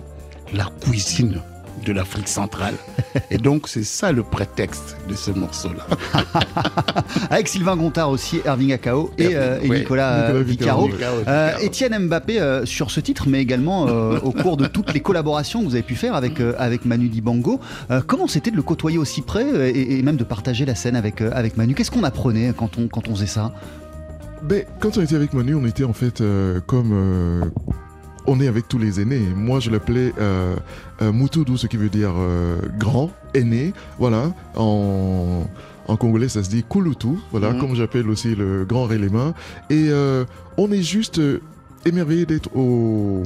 la 0.54 0.66
cuisine 0.82 1.42
de 1.86 1.94
l'Afrique 1.94 2.28
centrale. 2.28 2.76
Et 3.32 3.38
donc, 3.38 3.68
c'est 3.68 3.84
ça 3.84 4.12
le 4.12 4.24
prétexte 4.24 4.98
de 5.10 5.16
ce 5.16 5.32
morceau-là. 5.32 5.86
avec 7.30 7.48
Sylvain 7.48 7.76
Gontard 7.76 8.10
aussi, 8.10 8.42
Irving 8.46 8.74
Akao 8.74 9.12
et, 9.18 9.36
euh, 9.36 9.60
et 9.62 9.68
Ouais. 9.70 9.80
Nicolas, 9.80 10.28
Nicolas 10.34 10.44
Vicaro. 10.44 10.90
Euh. 11.28 11.58
Étienne 11.62 12.08
Mbappé 12.08 12.40
euh, 12.40 12.66
sur 12.66 12.92
ce 12.92 13.00
titre, 13.00 13.26
mais 13.28 13.42
également 13.42 13.88
euh, 13.88 14.20
au 14.22 14.32
cours 14.32 14.58
de 14.58 14.66
toutes 14.68 14.94
les 14.94 15.00
collaborations 15.02 15.62
que 15.62 15.66
vous 15.66 15.74
avez 15.76 15.84
pu 15.84 15.96
faire 15.96 16.16
avec, 16.16 16.40
euh, 16.40 16.54
avec 16.58 16.86
Manu 16.86 17.10
Dibango. 17.10 17.60
Euh, 17.92 18.02
comment 18.06 18.28
c'était 18.28 18.52
de 18.52 18.56
le 18.56 18.62
côtoyer 18.64 18.98
aussi 18.98 19.22
près 19.22 19.46
et, 19.70 19.98
et 20.00 20.02
même 20.04 20.18
de 20.18 20.24
partager 20.24 20.66
la 20.66 20.76
scène 20.76 20.96
avec, 20.96 21.22
euh, 21.22 21.32
avec 21.34 21.58
Manu? 21.58 21.74
Qu'est-ce 21.76 21.92
qu'on 21.92 22.04
apprenait 22.04 22.54
quand 22.56 22.78
on, 22.78 22.88
quand 22.88 23.08
on 23.08 23.16
faisait 23.16 23.26
ça? 23.28 23.54
Ben, 24.44 24.64
quand 24.80 24.98
on 24.98 25.02
était 25.02 25.16
avec 25.16 25.34
Manu, 25.34 25.56
on 25.56 25.66
était 25.66 25.84
en 25.84 25.94
fait 25.94 26.22
euh, 26.22 26.60
comme. 26.66 26.92
euh, 26.94 27.46
on 28.28 28.40
est 28.42 28.48
avec 28.48 28.68
tous 28.68 28.78
les 28.78 29.00
aînés. 29.02 29.22
Moi, 29.36 29.60
je 29.60 29.70
l'appelais 29.72 30.14
euh, 30.20 30.56
euh, 31.02 31.12
Mutudu, 31.14 31.58
ce 31.58 31.68
qui 31.68 31.78
veut 31.78 31.90
dire 31.90 32.14
euh, 32.18 32.58
grand, 32.78 33.10
aîné. 33.34 33.74
Voilà. 34.00 34.34
En, 34.56 35.46
en 35.88 35.96
congolais, 35.98 36.28
ça 36.30 36.44
se 36.44 36.50
dit 36.50 36.64
Kulutu. 36.70 37.08
Voilà, 37.32 37.52
Mhm. 37.52 37.60
comme 37.60 37.76
j'appelle 37.76 38.10
aussi 38.10 38.36
le 38.36 38.66
grand 38.66 38.86
Réléma. 38.86 39.34
Et 39.70 39.88
euh, 39.90 40.26
on 40.58 40.72
est 40.72 40.82
juste 40.84 41.22
émerveillé 41.86 42.26
d'être 42.26 42.50
au 42.56 43.24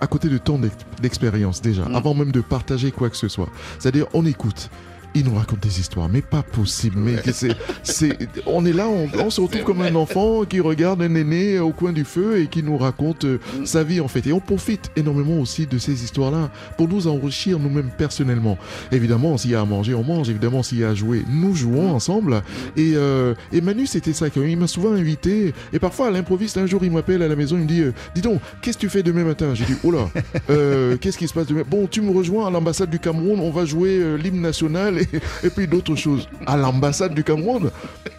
à 0.00 0.06
côté 0.06 0.28
de 0.28 0.38
tant 0.38 0.58
d'ex- 0.58 0.74
d'expérience 1.02 1.60
déjà, 1.62 1.84
Mhm. 1.88 1.94
avant 1.94 2.14
même 2.14 2.32
de 2.32 2.40
partager 2.40 2.90
quoi 2.90 3.10
que 3.10 3.16
ce 3.16 3.28
soit. 3.28 3.48
C'est-à-dire, 3.78 4.06
on 4.14 4.24
écoute. 4.26 4.70
Il 5.16 5.24
nous 5.24 5.34
raconte 5.34 5.60
des 5.60 5.78
histoires, 5.78 6.08
mais 6.08 6.22
pas 6.22 6.42
possible. 6.42 6.98
Mais 6.98 7.16
c'est, 7.32 7.56
c'est, 7.82 8.18
on 8.46 8.66
est 8.66 8.72
là, 8.72 8.88
on, 8.88 9.08
on 9.18 9.30
se 9.30 9.40
retrouve 9.40 9.62
comme 9.62 9.80
un 9.82 9.94
enfant 9.94 10.44
qui 10.44 10.58
regarde 10.60 11.02
un 11.02 11.14
aîné 11.14 11.60
au 11.60 11.70
coin 11.70 11.92
du 11.92 12.04
feu 12.04 12.40
et 12.40 12.48
qui 12.48 12.62
nous 12.62 12.76
raconte 12.76 13.24
euh, 13.24 13.38
sa 13.64 13.84
vie 13.84 14.00
en 14.00 14.08
fait. 14.08 14.26
Et 14.26 14.32
on 14.32 14.40
profite 14.40 14.90
énormément 14.96 15.38
aussi 15.40 15.66
de 15.66 15.78
ces 15.78 16.02
histoires-là 16.02 16.50
pour 16.76 16.88
nous 16.88 17.06
enrichir 17.06 17.58
nous-mêmes 17.58 17.90
personnellement. 17.96 18.58
Évidemment, 18.90 19.36
s'il 19.38 19.52
y 19.52 19.54
a 19.54 19.60
à 19.60 19.64
manger, 19.64 19.94
on 19.94 20.02
mange. 20.02 20.28
Évidemment, 20.28 20.62
s'il 20.62 20.78
y 20.78 20.84
a 20.84 20.90
à 20.90 20.94
jouer, 20.94 21.22
nous 21.30 21.54
jouons 21.54 21.92
ensemble. 21.92 22.42
Et, 22.76 22.92
euh, 22.94 23.34
et 23.52 23.60
Manu, 23.60 23.86
c'était 23.86 24.12
ça. 24.12 24.26
Il 24.34 24.56
m'a 24.56 24.66
souvent 24.66 24.92
invité. 24.92 25.54
Et 25.72 25.78
parfois, 25.78 26.08
à 26.08 26.10
l'improviste, 26.10 26.58
un 26.58 26.66
jour, 26.66 26.84
il 26.84 26.90
m'appelle 26.90 27.22
à 27.22 27.28
la 27.28 27.36
maison. 27.36 27.56
Il 27.56 27.62
me 27.62 27.68
dit 27.68 27.82
euh, 27.82 27.92
Dis 28.14 28.20
donc, 28.20 28.40
qu'est-ce 28.62 28.76
que 28.78 28.82
tu 28.82 28.88
fais 28.88 29.02
demain 29.02 29.24
matin? 29.24 29.54
J'ai 29.54 29.64
dit 29.64 29.76
Oh 29.84 29.90
là, 29.90 30.10
euh, 30.50 30.96
qu'est-ce 30.96 31.18
qui 31.18 31.28
se 31.28 31.34
passe 31.34 31.46
demain? 31.46 31.62
Bon, 31.68 31.86
tu 31.86 32.00
me 32.00 32.10
rejoins 32.10 32.48
à 32.48 32.50
l'ambassade 32.50 32.90
du 32.90 32.98
Cameroun. 32.98 33.38
On 33.40 33.50
va 33.50 33.64
jouer 33.64 34.18
l'hymne 34.18 34.40
national 34.40 35.03
et, 35.42 35.50
puis 35.50 35.66
d'autres 35.66 35.94
choses. 35.94 36.28
À 36.46 36.56
l'ambassade 36.56 37.14
du 37.14 37.24
Cameroun 37.24 37.70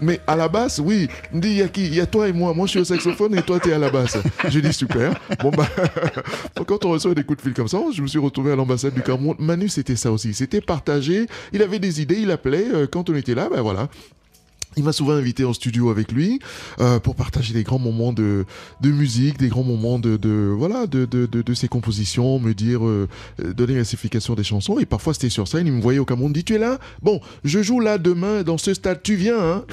Mais 0.02 0.20
à 0.28 0.36
la 0.36 0.48
basse, 0.48 0.80
oui. 0.80 1.08
Il 1.32 1.38
me 1.38 1.42
dit 1.42 1.50
Il 1.50 1.58
y 1.58 1.62
a 1.62 1.68
qui 1.68 1.86
Il 1.86 1.96
y 1.96 2.02
a 2.02 2.06
toi 2.06 2.28
et 2.28 2.34
moi. 2.34 2.54
Moi, 2.54 2.66
je 2.66 2.72
suis 2.72 2.80
au 2.80 2.86
saxophone 2.86 3.38
et 3.38 3.42
toi, 3.42 3.60
tu 3.60 3.70
es 3.70 3.74
à 3.74 3.80
la 3.80 3.90
basse. 3.90 4.18
J'ai 4.50 4.62
dit 4.62 4.74
Super. 4.74 5.20
Bon, 5.42 5.52
bah, 5.52 5.68
quand 6.68 6.86
on 6.86 6.92
reçoit 6.92 7.14
des 7.14 7.24
coups 7.24 7.38
de 7.38 7.44
fil 7.44 7.54
comme 7.54 7.68
ça, 7.68 7.80
je 7.94 8.02
me 8.02 8.08
suis 8.08 8.20
retrouvé 8.20 8.52
à 8.52 8.56
l'ambassade 8.56 8.94
du 8.94 9.02
Cameroun. 9.02 9.36
Manu, 9.40 9.70
c'était 9.70 9.96
ça 9.96 10.12
aussi. 10.12 10.34
C'était 10.34 10.62
partagé. 10.62 11.28
Il 11.54 11.62
avait 11.62 11.80
des 11.80 12.02
idées, 12.02 12.20
il 12.20 12.32
appelait. 12.32 12.66
euh, 12.74 12.88
quand 12.88 13.10
on 13.10 13.16
était 13.16 13.36
là, 13.36 13.50
ben 13.50 13.62
voilà. 13.62 13.90
Il 14.78 14.84
m'a 14.84 14.92
souvent 14.92 15.14
invité 15.14 15.46
en 15.46 15.54
studio 15.54 15.90
avec 15.90 16.12
lui 16.12 16.40
euh, 16.80 17.00
pour 17.00 17.16
partager 17.16 17.54
des 17.54 17.64
grands 17.64 17.80
moments 17.80 18.14
de, 18.14 18.46
de 18.82 18.92
musique, 18.92 19.38
des 19.38 19.48
grands 19.48 19.64
moments 19.64 20.00
de, 20.00 20.18
de 20.18 20.54
voilà 20.56 20.88
de, 20.88 21.06
de, 21.06 21.26
de, 21.26 21.54
ses 21.54 21.68
compositions, 21.68 22.40
me 22.40 22.54
dire 22.54 22.86
euh, 22.86 23.08
donner 23.40 23.76
la 23.76 23.84
signification 23.84 24.36
des 24.36 24.44
chansons. 24.44 24.80
Et 24.80 24.86
parfois 24.86 25.14
c'était 25.14 25.30
sur 25.30 25.48
scène, 25.48 25.68
il 25.68 25.74
me 25.74 25.82
voyait 25.82 26.00
au 26.00 26.06
Cameroun, 26.06 26.34
dit 26.34 26.44
tu 26.44 26.56
es 26.56 26.60
là? 26.60 26.80
Bon, 27.02 27.20
je 27.44 27.62
joue 27.62 27.80
là 27.80 27.98
demain 27.98 28.44
dans 28.44 28.58
ce 28.58 28.74
stade, 28.74 29.02
tu 29.04 29.16
viens 29.16 29.40
hein? 29.40 29.66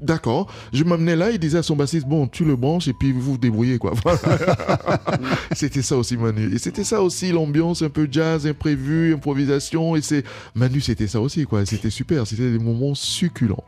D'accord. 0.00 0.50
Je 0.72 0.84
m'amenais 0.84 1.16
là, 1.16 1.30
il 1.30 1.38
disait 1.38 1.58
à 1.58 1.62
son 1.62 1.76
bassiste, 1.76 2.06
bon, 2.06 2.26
tu 2.26 2.44
le 2.44 2.56
branches 2.56 2.88
et 2.88 2.92
puis 2.92 3.12
vous 3.12 3.20
vous 3.20 3.38
débrouillez, 3.38 3.78
quoi. 3.78 3.92
Voilà. 4.02 4.18
c'était 5.52 5.82
ça 5.82 5.96
aussi, 5.96 6.16
Manu. 6.16 6.54
Et 6.54 6.58
c'était 6.58 6.84
ça 6.84 7.02
aussi, 7.02 7.32
l'ambiance 7.32 7.82
un 7.82 7.88
peu 7.90 8.08
jazz, 8.10 8.46
imprévu, 8.46 9.14
improvisation. 9.14 9.96
Et 9.96 10.00
c'est 10.02 10.24
Manu, 10.54 10.80
c'était 10.80 11.06
ça 11.08 11.20
aussi, 11.20 11.44
quoi. 11.44 11.64
C'était 11.66 11.90
super. 11.90 12.26
C'était 12.26 12.50
des 12.50 12.58
moments 12.58 12.94
succulents. 12.94 13.64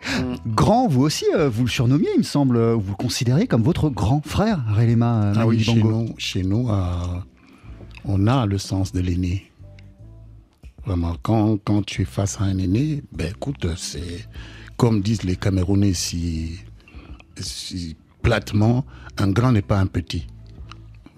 Grand, 0.46 0.88
vous 0.88 1.02
aussi, 1.02 1.24
euh, 1.36 1.48
vous 1.48 1.64
le 1.64 1.70
surnommiez, 1.70 2.08
il 2.14 2.18
me 2.20 2.24
semble. 2.24 2.56
euh, 2.56 2.74
Vous 2.74 2.90
le 2.90 2.96
considérez 2.96 3.46
comme 3.46 3.62
votre 3.62 3.88
grand 3.90 4.20
frère, 4.24 4.60
Relema 4.76 5.22
euh, 5.24 5.34
Ah 5.36 5.46
oui, 5.46 5.60
chez 5.62 5.82
nous, 5.82 6.14
chez 6.18 6.42
nous 6.42 6.68
euh, 6.70 6.84
on 8.04 8.26
a 8.26 8.46
le 8.46 8.58
sens 8.58 8.92
de 8.92 9.00
l'aîné. 9.00 9.50
Vraiment, 10.86 11.14
quand, 11.22 11.58
quand 11.62 11.84
tu 11.84 12.02
es 12.02 12.04
face 12.06 12.40
à 12.40 12.44
un 12.44 12.56
aîné, 12.58 13.02
ben 13.12 13.28
écoute, 13.28 13.66
c'est 13.76 14.26
comme 14.80 15.02
disent 15.02 15.24
les 15.24 15.36
Camerounais 15.36 15.92
si, 15.92 16.52
si 17.38 17.96
platement, 18.22 18.86
un 19.18 19.28
grand 19.30 19.52
n'est 19.52 19.60
pas 19.72 19.78
un 19.78 19.84
petit. 19.86 20.26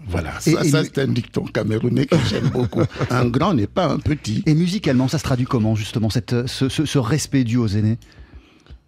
Voilà, 0.09 0.41
ça, 0.41 0.65
Et- 0.65 0.69
c'est 0.69 0.99
un 0.99 1.07
dicton 1.07 1.45
camerounais 1.45 2.07
que 2.07 2.17
j'aime 2.29 2.49
beaucoup. 2.49 2.83
Un 3.11 3.27
grand 3.27 3.55
n'est 3.55 3.69
pas 3.69 3.87
un 3.89 3.99
petit. 4.01 4.43
Et 4.47 4.55
musicalement, 4.55 5.07
ça 5.07 5.19
se 5.19 5.23
traduit 5.23 5.47
comment, 5.47 5.77
justement, 5.77 6.11
cette, 6.11 6.49
ce, 6.49 6.69
ce- 6.69 6.85
ce 6.85 6.99
respect 6.99 7.45
dû 7.45 7.57
aux 7.57 7.69
aînés? 7.69 7.99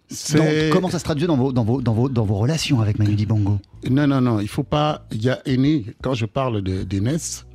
C'est- 0.09 0.69
Comment 0.73 0.89
ça 0.89 0.99
se 0.99 1.05
traduit 1.05 1.25
dans 1.25 1.37
vos, 1.37 1.53
dans 1.53 1.63
vos, 1.63 1.81
dans 1.81 1.93
vos, 1.93 2.09
dans 2.09 2.25
vos 2.25 2.35
relations 2.35 2.81
avec 2.81 2.99
Manu 2.99 3.15
Dibango? 3.15 3.59
Non, 3.89 4.07
non, 4.07 4.19
non, 4.19 4.41
il 4.41 4.49
faut 4.49 4.63
pas. 4.63 5.07
Il 5.13 5.23
y 5.23 5.29
a 5.29 5.39
aînés, 5.45 5.85
quand 6.03 6.15
je 6.15 6.25
parle 6.25 6.61
d'aînesse, 6.61 7.45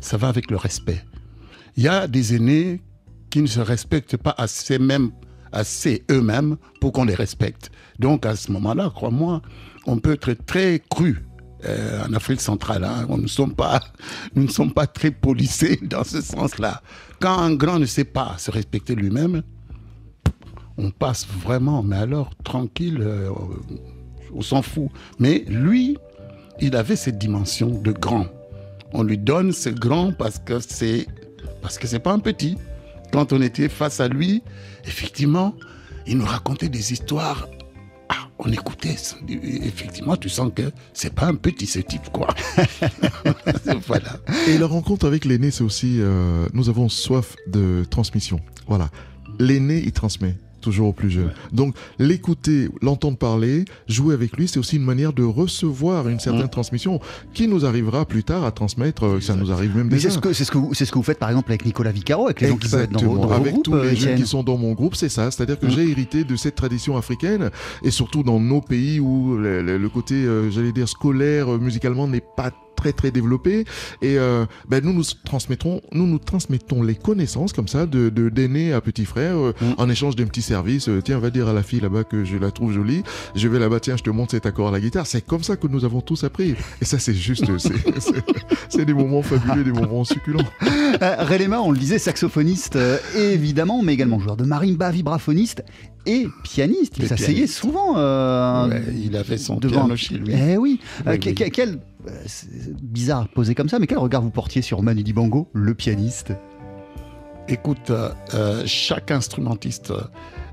ça 0.00 0.18
va 0.18 0.28
avec 0.28 0.50
le 0.50 0.58
respect. 0.58 1.02
Il 1.78 1.84
y 1.84 1.88
a 1.88 2.06
des 2.06 2.34
aînés 2.34 2.82
qui 3.30 3.40
ne 3.40 3.46
se 3.46 3.60
respectent 3.60 4.18
pas 4.18 4.34
assez, 4.36 4.78
même, 4.78 5.10
assez 5.52 6.04
eux-mêmes 6.10 6.56
pour 6.80 6.92
qu'on 6.92 7.04
les 7.04 7.14
respecte. 7.14 7.70
Donc 7.98 8.26
à 8.26 8.36
ce 8.36 8.52
moment-là, 8.52 8.90
crois-moi, 8.94 9.42
on 9.86 9.98
peut 9.98 10.12
être 10.12 10.32
très 10.46 10.82
cru. 10.90 11.22
euh, 11.64 12.04
en 12.06 12.12
Afrique 12.12 12.40
centrale, 12.40 12.84
hein. 12.84 13.06
On 13.08 13.16
ne 13.16 13.26
sommes 13.26 13.54
pas, 13.54 13.80
nous 14.34 14.44
ne 14.44 14.48
sommes 14.50 14.72
pas 14.72 14.86
très 14.86 15.10
policés 15.10 15.78
dans 15.82 16.04
ce 16.04 16.20
sens-là. 16.20 16.82
Quand 17.20 17.38
un 17.38 17.54
grand 17.54 17.78
ne 17.78 17.86
sait 17.86 18.04
pas 18.04 18.34
se 18.38 18.50
respecter 18.50 18.94
lui-même, 18.94 19.42
on 20.78 20.90
passe 20.90 21.26
vraiment, 21.26 21.82
mais 21.82 21.96
alors 21.96 22.30
tranquille, 22.44 22.98
euh, 23.00 23.30
on 24.34 24.42
s'en 24.42 24.60
fout. 24.62 24.90
Mais 25.18 25.44
lui, 25.48 25.96
il 26.60 26.76
avait 26.76 26.96
cette 26.96 27.18
dimension 27.18 27.68
de 27.70 27.92
grand. 27.92 28.26
On 28.92 29.02
lui 29.02 29.18
donne 29.18 29.52
ce 29.52 29.70
grand 29.70 30.12
parce 30.12 30.38
que 30.38 30.60
c'est 30.60 31.06
parce 31.62 31.78
que 31.78 31.86
c'est 31.86 31.98
pas 31.98 32.12
un 32.12 32.18
petit. 32.18 32.56
Quand 33.16 33.32
on 33.32 33.40
était 33.40 33.70
face 33.70 34.00
à 34.00 34.08
lui, 34.08 34.42
effectivement, 34.84 35.54
il 36.06 36.18
nous 36.18 36.26
racontait 36.26 36.68
des 36.68 36.92
histoires. 36.92 37.48
Ah, 38.10 38.28
on 38.38 38.52
écoutait. 38.52 38.94
Effectivement, 39.26 40.18
tu 40.18 40.28
sens 40.28 40.52
que 40.54 40.70
c'est 40.92 41.14
pas 41.14 41.24
un 41.24 41.34
petit 41.34 41.64
ce 41.64 41.78
type, 41.78 42.10
quoi. 42.12 42.28
voilà. 43.86 44.18
Et 44.48 44.58
la 44.58 44.66
rencontre 44.66 45.06
avec 45.06 45.24
l'aîné, 45.24 45.50
c'est 45.50 45.64
aussi, 45.64 45.96
euh, 45.98 46.46
nous 46.52 46.68
avons 46.68 46.90
soif 46.90 47.36
de 47.46 47.86
transmission. 47.88 48.38
Voilà. 48.68 48.90
L'aîné, 49.38 49.78
il 49.78 49.92
transmet 49.92 50.34
toujours 50.66 50.88
au 50.88 50.92
plus 50.92 51.10
jeune. 51.10 51.32
Donc, 51.52 51.74
l'écouter, 51.98 52.68
l'entendre 52.82 53.16
parler, 53.16 53.64
jouer 53.88 54.14
avec 54.14 54.36
lui, 54.36 54.48
c'est 54.48 54.58
aussi 54.58 54.76
une 54.76 54.84
manière 54.84 55.12
de 55.12 55.22
recevoir 55.22 56.08
une 56.08 56.20
certaine 56.20 56.48
transmission 56.48 57.00
qui 57.34 57.48
nous 57.48 57.64
arrivera 57.64 58.04
plus 58.04 58.24
tard 58.24 58.44
à 58.44 58.50
transmettre. 58.50 59.04
euh, 59.06 59.20
Ça 59.20 59.34
nous 59.36 59.50
arrive 59.52 59.76
même 59.76 59.86
Mais 59.86 59.94
déjà. 59.96 60.08
c'est 60.10 60.14
ce, 60.16 60.18
que, 60.20 60.32
c'est, 60.32 60.44
ce 60.44 60.50
que 60.50 60.58
vous, 60.58 60.74
c'est 60.74 60.84
ce 60.84 60.92
que 60.92 60.98
vous 60.98 61.04
faites 61.04 61.18
par 61.18 61.30
exemple 61.30 61.50
avec 61.50 61.64
Nicolas 61.64 61.92
Vicaro, 61.92 62.26
avec 62.26 62.40
les 62.40 62.48
gens 62.48 62.56
qui 62.56 62.68
peuvent 62.68 62.80
être 62.82 62.90
dans 62.92 63.00
vos, 63.00 63.16
dans 63.18 63.26
vos 63.28 63.32
avec 63.32 63.52
groupes, 63.52 63.64
tous 63.64 63.74
les 63.74 63.78
euh, 63.92 63.94
jeunes 63.96 64.16
qui 64.16 64.26
sont 64.26 64.42
dans 64.42 64.56
mon 64.58 64.72
groupe, 64.72 64.94
c'est 64.96 65.08
ça. 65.08 65.30
C'est-à-dire 65.30 65.58
que 65.58 65.66
Mm. 65.66 65.70
j'ai 65.70 65.88
hérité 65.90 66.24
de 66.24 66.36
cette 66.36 66.54
tradition 66.56 66.96
africaine 66.96 67.50
et 67.82 67.90
surtout 67.90 68.22
dans 68.22 68.38
nos 68.40 68.60
pays 68.60 69.00
où 69.00 69.36
le, 69.36 69.62
le- 69.62 69.78
le 69.78 69.88
côté, 69.88 70.14
euh, 70.14 70.50
j'allais 70.50 70.72
dire, 70.72 70.88
scolaire, 70.88 71.48
musicalement 71.58 72.06
n'est 72.08 72.22
pas 72.36 72.50
très 72.76 72.92
très 72.92 73.10
développé 73.10 73.64
et 74.02 74.18
euh, 74.18 74.46
ben 74.68 74.84
nous 74.84 74.92
nous 74.92 75.02
transmettrons 75.24 75.80
nous 75.92 76.06
nous 76.06 76.18
transmettons 76.18 76.82
les 76.82 76.94
connaissances 76.94 77.52
comme 77.52 77.68
ça 77.68 77.86
de 77.86 78.08
d'aîné 78.28 78.72
à 78.72 78.80
petit 78.80 79.04
frère 79.04 79.36
euh, 79.36 79.52
Mm. 79.60 79.74
en 79.78 79.88
échange 79.88 80.16
d'un 80.16 80.26
petit 80.26 80.42
service 80.42 80.88
Euh, 80.88 81.00
tiens 81.02 81.18
va 81.18 81.30
dire 81.30 81.48
à 81.48 81.52
la 81.52 81.62
fille 81.62 81.80
là-bas 81.80 82.04
que 82.04 82.24
je 82.24 82.36
la 82.36 82.50
trouve 82.50 82.72
jolie 82.72 83.02
je 83.34 83.48
vais 83.48 83.58
là-bas 83.58 83.80
tiens 83.80 83.96
je 83.96 84.02
te 84.02 84.10
montre 84.10 84.32
cet 84.32 84.44
accord 84.46 84.68
à 84.68 84.70
la 84.70 84.80
guitare. 84.80 85.06
C'est 85.06 85.24
comme 85.24 85.42
ça 85.42 85.56
que 85.56 85.66
nous 85.66 85.84
avons 85.84 86.00
tous 86.02 86.24
appris. 86.24 86.54
Et 86.80 86.84
ça 86.84 86.98
c'est 86.98 87.14
juste 87.14 87.44
c'est- 88.68 88.84
des 88.84 88.94
moments 88.94 89.22
fabuleux 89.22 89.64
des 89.64 89.72
moments 89.72 90.04
succulents. 90.04 90.44
Euh, 91.02 91.16
Relema, 91.24 91.60
on 91.60 91.70
le 91.72 91.78
disait, 91.78 91.98
saxophoniste 91.98 92.78
évidemment, 93.16 93.82
mais 93.82 93.94
également 93.94 94.18
joueur 94.20 94.36
de 94.36 94.44
marimba, 94.44 94.90
vibraphoniste 94.90 95.62
et 96.06 96.28
pianiste. 96.44 96.94
Il 96.98 97.06
s'asseyait 97.08 97.46
souvent 97.46 97.96
euh, 97.98 98.68
Ouais, 98.68 98.82
il 98.94 99.16
avait 99.16 99.36
son 99.38 99.56
devant. 99.56 99.80
piano 99.80 99.96
chez 99.96 100.14
lui. 100.16 100.32
Eh 100.34 100.56
oui. 100.56 100.80
Euh, 101.06 101.12
Oui, 101.12 101.34
que- 101.34 101.44
quel 101.50 101.78
euh, 102.08 102.10
bizarre 102.82 103.28
posé 103.28 103.54
comme 103.54 103.68
ça, 103.68 103.78
mais 103.78 103.86
quel 103.86 103.98
regard 103.98 104.22
vous 104.22 104.30
portiez 104.30 104.62
sur 104.62 104.82
Manu 104.82 105.02
Dibango, 105.02 105.48
le 105.52 105.74
pianiste? 105.74 106.32
Écoute, 107.48 107.90
euh, 107.90 108.10
euh, 108.34 108.62
chaque 108.66 109.10
instrumentiste, 109.10 109.92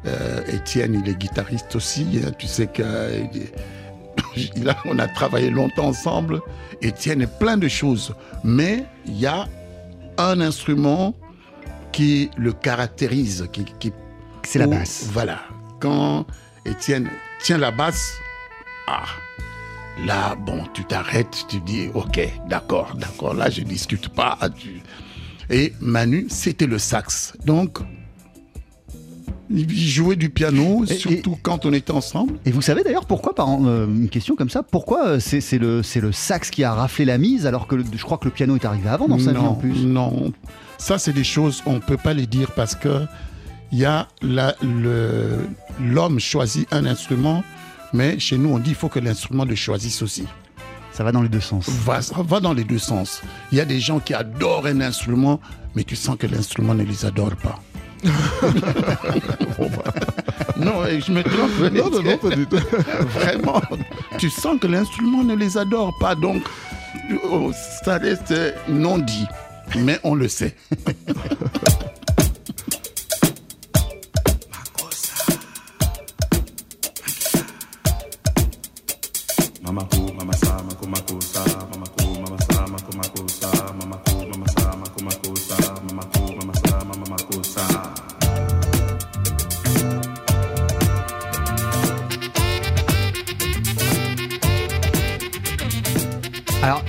euh, 0.06 0.42
Étienne, 0.48 1.02
il 1.04 1.10
est 1.10 1.18
guitariste 1.18 1.76
aussi. 1.76 2.06
hein, 2.24 2.32
tu 2.38 2.46
sais 2.48 2.68
que 2.68 2.84
euh, 2.84 3.24
il 3.34 3.42
est- 3.42 4.52
il 4.58 4.70
a- 4.70 4.78
on 4.86 5.00
a 5.00 5.08
travaillé 5.08 5.50
longtemps 5.50 5.88
ensemble. 5.88 6.42
Étienne 6.82 7.22
est 7.22 7.40
plein 7.40 7.58
de 7.58 7.68
choses, 7.68 8.14
mais 8.44 8.84
il 9.08 9.20
y 9.20 9.26
a 9.26 9.48
un 10.18 10.40
instrument 10.42 11.16
qui 11.92 12.30
le 12.38 12.52
caractérise, 12.54 13.48
qui, 13.52 13.66
qui 13.80 13.92
C'est 14.44 14.60
la 14.60 14.68
basse. 14.68 15.08
Voilà. 15.12 15.40
Quand 15.80 16.26
Étienne 16.66 17.10
tient 17.44 17.58
la 17.58 17.72
basse, 17.72 18.14
ah, 18.88 19.04
là, 20.06 20.36
bon, 20.36 20.64
tu 20.74 20.84
t'arrêtes, 20.86 21.46
tu 21.50 21.60
dis, 21.60 21.90
ok, 21.94 22.20
d'accord, 22.50 22.96
d'accord, 23.00 23.34
là, 23.34 23.50
je 23.50 23.62
discute 23.62 24.10
pas. 24.10 24.38
tu- 24.58 24.82
Et 25.50 25.74
Manu, 25.82 26.28
c'était 26.30 26.68
le 26.68 26.78
sax. 26.80 27.34
Donc, 27.46 27.80
il 29.50 29.70
jouait 29.88 30.16
du 30.16 30.30
piano, 30.30 30.84
Et- 30.86 30.96
surtout 30.96 31.38
quand 31.42 31.66
on 31.66 31.74
était 31.74 31.92
ensemble. 31.92 32.40
Et 32.46 32.52
vous 32.52 32.62
savez 32.62 32.84
d'ailleurs 32.84 33.06
pourquoi, 33.06 33.36
par 33.36 33.50
euh, 33.50 33.86
une 33.86 34.10
question 34.10 34.36
comme 34.36 34.50
ça, 34.50 34.64
pourquoi 34.64 35.06
euh, 35.08 35.20
c'est 35.20 35.58
le, 35.60 35.82
le 36.02 36.12
sax 36.12 36.50
qui 36.50 36.64
a 36.64 36.74
raflé 36.74 37.06
la 37.06 37.18
mise 37.18 37.46
alors 37.46 37.68
que 37.68 37.76
le- 37.76 37.84
je 37.96 38.04
crois 38.04 38.18
que 38.18 38.26
le 38.26 38.32
piano 38.32 38.56
est 38.56 38.66
arrivé 38.66 38.90
avant 38.90 39.08
dans 39.08 39.20
sa 39.20 39.32
vie 39.32 39.38
en 39.38 39.54
plus? 39.56 39.86
non. 39.86 40.32
Ça, 40.78 40.98
c'est 40.98 41.14
des 41.14 41.24
choses, 41.24 41.62
on 41.66 41.74
ne 41.74 41.80
peut 41.80 41.98
pas 41.98 42.14
les 42.14 42.26
dire 42.26 42.52
parce 42.52 42.74
que 42.76 43.06
il 43.74 43.80
y 43.80 43.86
a 43.86 44.08
l'homme 45.82 46.20
choisit 46.20 46.72
un 46.72 46.86
instrument, 46.86 47.44
mais 47.92 48.20
chez 48.20 48.38
nous, 48.38 48.50
on 48.50 48.60
dit 48.60 48.70
il 48.70 48.76
faut 48.76 48.88
que 48.88 49.00
l'instrument 49.00 49.46
le 49.46 49.56
choisisse 49.56 50.04
aussi. 50.04 50.26
Ça 50.92 51.04
va 51.04 51.12
dans 51.12 51.24
les 51.24 51.30
deux 51.30 51.42
sens. 51.42 51.68
Va, 51.68 52.04
ça 52.04 52.18
va 52.22 52.40
dans 52.40 52.54
les 52.54 52.64
deux 52.64 52.78
sens. 52.78 53.24
Il 53.52 53.58
y 53.58 53.62
a 53.62 53.66
des 53.66 53.80
gens 53.80 54.00
qui 54.00 54.14
adorent 54.14 54.68
un 54.68 54.80
instrument, 54.80 55.40
mais 55.76 55.84
tu 55.84 55.96
sens 55.96 56.18
que 56.18 56.28
l'instrument 56.28 56.76
ne 56.76 56.84
les 56.84 57.04
adore 57.04 57.36
pas. 57.36 57.60
non, 60.58 60.84
je 60.86 61.12
me 61.12 61.24
trompe. 61.24 61.74
non 61.74 61.90
non 61.90 62.04
non 62.04 62.18
pas 62.18 62.36
du 62.36 62.46
tout 62.46 62.58
Vraiment, 63.08 63.60
tu 64.20 64.30
sens 64.30 64.60
que 64.60 64.68
l'instrument 64.68 65.24
ne 65.24 65.34
les 65.34 65.58
adore 65.58 65.98
pas, 66.00 66.14
donc 66.14 66.44
oh, 67.28 67.52
ça 67.84 67.98
reste 67.98 68.36
non 68.70 69.00
dit, 69.00 69.26
mais 69.80 70.00
on 70.04 70.14
le 70.14 70.28
sait. 70.28 70.56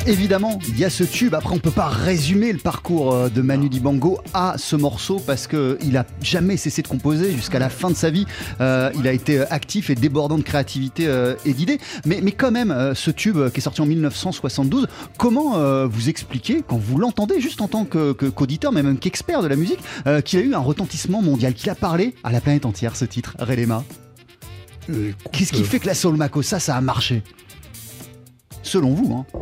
Évidemment, 0.06 0.58
il 0.68 0.78
y 0.78 0.84
a 0.84 0.90
ce 0.90 1.04
tube. 1.04 1.34
Après, 1.34 1.54
on 1.54 1.58
peut 1.58 1.70
pas 1.70 1.88
résumer 1.88 2.52
le 2.52 2.58
parcours 2.58 3.12
euh, 3.14 3.28
de 3.28 3.42
Manu 3.42 3.68
Dibango 3.68 4.18
à 4.32 4.56
ce 4.58 4.76
morceau 4.76 5.20
parce 5.24 5.46
que 5.46 5.78
il 5.82 5.96
a 5.96 6.06
jamais 6.22 6.56
cessé 6.56 6.82
de 6.82 6.88
composer 6.88 7.32
jusqu'à 7.32 7.58
la 7.58 7.68
fin 7.68 7.90
de 7.90 7.94
sa 7.96 8.10
vie. 8.10 8.26
Euh, 8.60 8.90
il 8.98 9.08
a 9.08 9.12
été 9.12 9.38
euh, 9.40 9.44
actif 9.50 9.90
et 9.90 9.94
débordant 9.94 10.38
de 10.38 10.42
créativité 10.42 11.06
euh, 11.06 11.34
et 11.44 11.52
d'idées. 11.52 11.78
Mais, 12.04 12.20
mais 12.22 12.32
quand 12.32 12.50
même, 12.50 12.70
euh, 12.70 12.94
ce 12.94 13.10
tube 13.10 13.38
qui 13.50 13.58
est 13.58 13.62
sorti 13.62 13.80
en 13.80 13.86
1972, 13.86 14.86
comment 15.18 15.54
vous 15.86 16.08
expliquez 16.08 16.62
quand 16.66 16.76
vous 16.76 16.98
l'entendez 16.98 17.40
juste 17.40 17.60
en 17.60 17.68
tant 17.68 17.84
que- 17.84 18.12
qu'auditeur, 18.12 18.72
mais 18.72 18.82
même 18.82 18.98
qu'expert 18.98 19.42
de 19.42 19.46
la 19.48 19.56
musique, 19.56 19.78
qu'il 20.24 20.38
a 20.38 20.42
eu 20.42 20.54
un 20.54 20.58
retentissement 20.58 21.22
mondial, 21.22 21.54
qu'il 21.54 21.70
a 21.70 21.74
parlé 21.74 22.14
à 22.24 22.32
la 22.32 22.40
planète 22.40 22.66
entière, 22.66 22.96
ce 22.96 23.04
titre, 23.04 23.34
Relema? 23.38 23.84
Qu'est-ce 25.32 25.52
qui 25.52 25.62
fait 25.64 25.78
que 25.78 25.86
la 25.86 25.94
Soul 25.94 26.16
Makossa, 26.16 26.58
ça 26.60 26.76
a 26.76 26.80
marché? 26.80 27.22
Selon 28.62 28.94
vous, 28.94 29.14
hein 29.14 29.38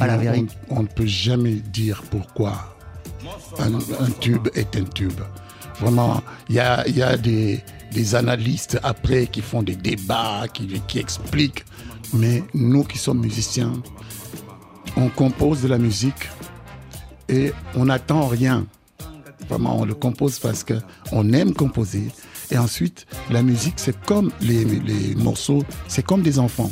à 0.00 0.06
la 0.06 0.16
Non, 0.16 0.22
vérité. 0.22 0.54
on, 0.70 0.82
ne 0.82 0.88
peut 0.88 1.06
jamais 1.06 1.54
dire 1.54 2.02
pourquoi 2.10 2.76
un, 3.58 3.74
un 3.74 4.10
tube 4.20 4.48
est 4.54 4.76
un 4.76 4.84
tube. 4.84 5.20
Vraiment, 5.80 6.22
il 6.48 6.54
y 6.56 6.60
a, 6.60 6.86
il 6.88 6.96
y 6.96 7.02
a 7.02 7.16
des, 7.16 7.62
des 7.92 8.14
analystes 8.14 8.78
après 8.82 9.26
qui 9.26 9.42
font 9.42 9.62
des 9.62 9.76
débats, 9.76 10.44
qui, 10.52 10.80
qui 10.86 10.98
expliquent. 10.98 11.64
Mais 12.14 12.42
nous 12.54 12.84
qui 12.84 12.98
sommes 12.98 13.20
musiciens, 13.20 13.72
on 14.96 15.08
compose 15.08 15.62
de 15.62 15.68
la 15.68 15.78
musique 15.78 16.28
et 17.28 17.52
on 17.74 17.86
n'attend 17.86 18.26
rien. 18.26 18.66
Vraiment, 19.48 19.80
on 19.80 19.84
le 19.84 19.94
compose 19.94 20.38
parce 20.38 20.64
qu'on 20.64 21.32
aime 21.32 21.52
composer. 21.52 22.08
Et 22.50 22.58
ensuite, 22.58 23.06
la 23.30 23.42
musique, 23.42 23.74
c'est 23.76 23.98
comme 24.04 24.30
les, 24.40 24.64
les 24.64 25.14
morceaux, 25.16 25.64
c'est 25.88 26.04
comme 26.04 26.22
des 26.22 26.38
enfants. 26.38 26.70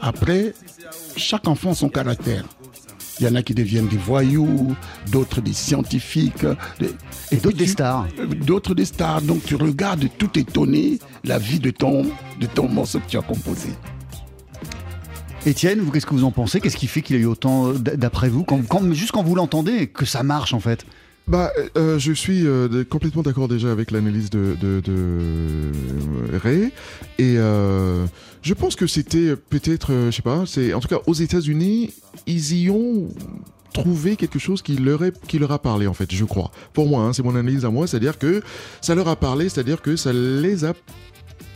Après, 0.00 0.52
chaque 1.16 1.46
enfant 1.48 1.70
a 1.72 1.74
son 1.74 1.88
caractère. 1.88 2.44
Il 3.20 3.26
y 3.26 3.28
en 3.28 3.34
a 3.34 3.42
qui 3.42 3.54
deviennent 3.54 3.86
des 3.88 3.98
voyous, 3.98 4.74
d'autres 5.10 5.40
des 5.40 5.52
scientifiques. 5.52 6.44
des- 6.80 6.90
Et 7.30 7.36
d'autres 7.36 7.58
des 7.58 7.66
stars. 7.66 8.06
euh, 8.18 8.26
D'autres 8.26 8.74
des 8.74 8.84
stars. 8.86 9.22
Donc 9.22 9.44
tu 9.44 9.54
regardes 9.54 10.08
tout 10.18 10.36
étonné 10.38 10.98
la 11.24 11.38
vie 11.38 11.60
de 11.60 11.70
ton, 11.70 12.02
de 12.40 12.46
ton 12.46 12.68
morceau 12.68 12.98
que 13.00 13.08
tu 13.08 13.18
as 13.18 13.22
composé. 13.22 13.68
Étienne, 15.44 15.80
vous, 15.80 15.90
qu'est-ce 15.90 16.06
que 16.06 16.14
vous 16.14 16.24
en 16.24 16.30
pensez? 16.30 16.60
Qu'est-ce 16.60 16.76
qui 16.76 16.86
fait 16.86 17.02
qu'il 17.02 17.16
a 17.16 17.18
eu 17.18 17.24
autant, 17.26 17.68
euh, 17.68 17.72
d'après 17.74 18.28
vous, 18.28 18.44
quand, 18.44 18.60
quand- 18.66 18.92
juste 18.92 19.10
quand 19.10 19.22
vous 19.24 19.34
l'entendez, 19.34 19.88
que 19.88 20.04
ça 20.04 20.22
marche 20.22 20.54
en 20.54 20.60
fait 20.60 20.86
Bah, 21.26 21.50
euh, 21.76 21.98
je 21.98 22.12
suis 22.12 22.46
euh, 22.46 22.84
complètement 22.84 23.22
d'accord 23.22 23.48
déjà 23.48 23.72
avec 23.72 23.90
l'analyse 23.90 24.30
de, 24.30 24.56
de, 24.60 24.80
de 24.80 24.92
euh, 24.92 25.72
Ray. 26.42 26.64
Et 27.18 27.34
euh, 27.38 28.06
je 28.42 28.54
pense 28.54 28.76
que 28.76 28.86
c'était 28.86 29.36
peut-être, 29.36 29.92
euh, 29.92 30.10
je 30.10 30.16
sais 30.16 30.22
pas, 30.22 30.44
c'est 30.46 30.74
en 30.74 30.80
tout 30.80 30.88
cas 30.88 31.00
aux 31.06 31.14
États-Unis, 31.14 31.92
ils 32.26 32.62
y 32.62 32.70
ont 32.70 33.08
trouvé 33.72 34.16
quelque 34.16 34.38
chose 34.38 34.60
qui 34.62 34.76
leur, 34.76 35.04
est, 35.04 35.18
qui 35.26 35.38
leur 35.38 35.52
a 35.52 35.58
parlé 35.58 35.86
en 35.86 35.94
fait, 35.94 36.12
je 36.12 36.24
crois. 36.24 36.50
Pour 36.72 36.88
moi, 36.88 37.04
hein, 37.04 37.12
c'est 37.12 37.22
mon 37.22 37.36
analyse 37.36 37.64
à 37.64 37.70
moi, 37.70 37.86
c'est-à-dire 37.86 38.18
que 38.18 38.42
ça 38.80 38.94
leur 38.94 39.08
a 39.08 39.16
parlé, 39.16 39.48
c'est-à-dire 39.48 39.80
que 39.80 39.96
ça 39.96 40.12
les 40.12 40.64
a 40.64 40.74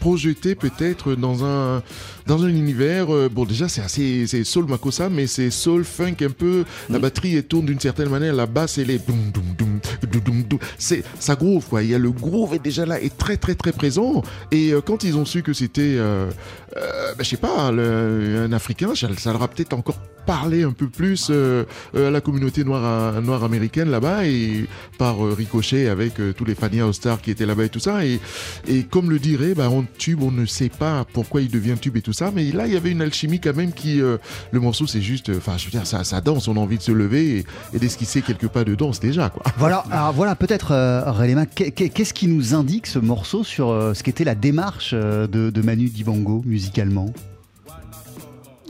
projetés 0.01 0.55
peut-être 0.55 1.15
dans 1.15 1.45
un 1.45 1.83
dans 2.27 2.43
un 2.45 2.49
univers 2.49 3.15
euh, 3.15 3.29
bon 3.33 3.45
déjà 3.45 3.69
c'est 3.69 3.83
assez 3.83 4.27
c'est 4.27 4.45
soul 4.45 4.67
makossa 4.67 5.09
mais 5.09 5.27
c'est 5.27 5.51
soul 5.51 5.85
funk 5.85 6.17
un 6.23 6.31
peu. 6.31 6.65
La 6.91 6.99
batterie 6.99 7.37
elle 7.37 7.45
tourne 7.45 7.67
d'une 7.67 7.81
certaine 7.81 8.09
manière 8.09 8.35
la 8.35 8.47
basse 8.47 8.79
elle 8.79 8.91
est 8.91 9.07
doum, 9.07 9.31
doum, 9.33 9.45
doum. 9.59 10.59
c'est 10.79 11.03
ça 11.19 11.35
groove 11.37 11.67
quoi. 11.69 11.83
Il 11.83 11.91
y 11.91 11.95
a 11.95 11.99
le 11.99 12.11
groove 12.11 12.55
est 12.55 12.59
déjà 12.59 12.85
là 12.87 13.01
est 13.01 13.17
très 13.17 13.37
très 13.37 13.55
très 13.55 13.73
présent. 13.73 14.23
Et 14.51 14.73
euh, 14.73 14.81
quand 14.81 15.05
ils 15.05 15.17
ont 15.17 15.25
su 15.25 15.43
que 15.43 15.53
c'était 15.53 15.83
euh, 15.97 16.31
euh, 16.77 17.15
ben, 17.17 17.23
je 17.25 17.29
sais 17.31 17.37
pas 17.37 17.71
le- 17.71 18.45
un 18.49 18.53
africain 18.53 18.95
ça, 18.95 19.09
ça 19.17 19.33
leur 19.33 19.43
a 19.43 19.49
peut-être 19.49 19.73
encore 19.73 19.99
parlé 20.27 20.65
un 20.65 20.73
peu 20.73 20.89
plus 20.89 21.29
euh, 21.31 21.65
à 21.95 22.11
la 22.11 22.21
communauté 22.21 22.65
noire 22.65 23.23
noire 23.23 23.45
américaine 23.45 23.91
là-bas 23.91 24.27
et 24.27 24.67
par 24.99 25.21
ricochet 25.37 25.89
avec 25.89 26.15
tous 26.37 26.45
les 26.45 26.57
House 26.81 26.97
Stars 26.97 27.21
qui 27.23 27.31
étaient 27.31 27.47
là-bas 27.47 27.65
et 27.67 27.69
tout 27.69 27.79
ça. 27.79 28.05
Et 28.05 28.19
et 28.67 28.83
comme 28.83 29.09
le 29.11 29.19
dirait, 29.21 29.55
bah, 29.55 29.69
on 29.71 29.85
tube, 29.99 30.23
on 30.23 30.33
ne 30.33 30.45
sait 30.47 30.69
pas 30.69 31.07
pourquoi 31.13 31.41
il 31.43 31.49
devient 31.51 31.77
tube 31.81 31.97
et 31.97 32.03
tout 32.03 32.13
ça, 32.13 32.16
mais 32.35 32.51
là, 32.53 32.67
il 32.67 32.73
y 32.73 32.77
avait 32.77 32.91
une 32.91 33.03
alchimie 33.03 33.41
quand 33.41 33.55
même 33.55 33.73
qui. 33.73 34.01
euh, 34.01 34.19
le 34.51 34.61
morceau, 34.61 34.87
c'est 34.87 35.03
juste. 35.03 35.31
Enfin, 35.37 35.57
je 35.57 35.67
veux 35.67 35.71
dire, 35.71 35.87
ça, 35.87 36.21
danse, 36.21 36.49
on 36.49 36.57
a 36.57 36.61
envie 36.61 36.79
de 36.79 36.83
se 36.83 36.93
lever 36.93 37.45
et, 37.73 37.79
d'esquisser 37.79 38.23
quelques 38.23 38.49
pas 38.49 38.65
de 38.65 38.75
danse 38.75 39.01
déjà, 39.01 39.31
quoi. 39.31 39.43
Voilà, 39.59 39.85
alors 39.91 40.13
voilà, 40.13 40.37
peut-être, 40.37 40.73
euh, 40.73 41.45
qu'est-ce 41.55 42.15
qui 42.15 42.29
nous 42.29 42.55
indique 42.55 42.87
ce 42.87 42.99
morceau 42.99 43.45
sur 43.45 43.71
euh, 43.71 43.95
ce 43.95 44.03
qu'était 44.03 44.25
la 44.25 44.35
démarche 44.35 44.91
euh, 44.93 45.27
de 45.27 45.61
Manu 45.63 45.89
Dibango 45.89 46.43
musicalement? 46.45 47.13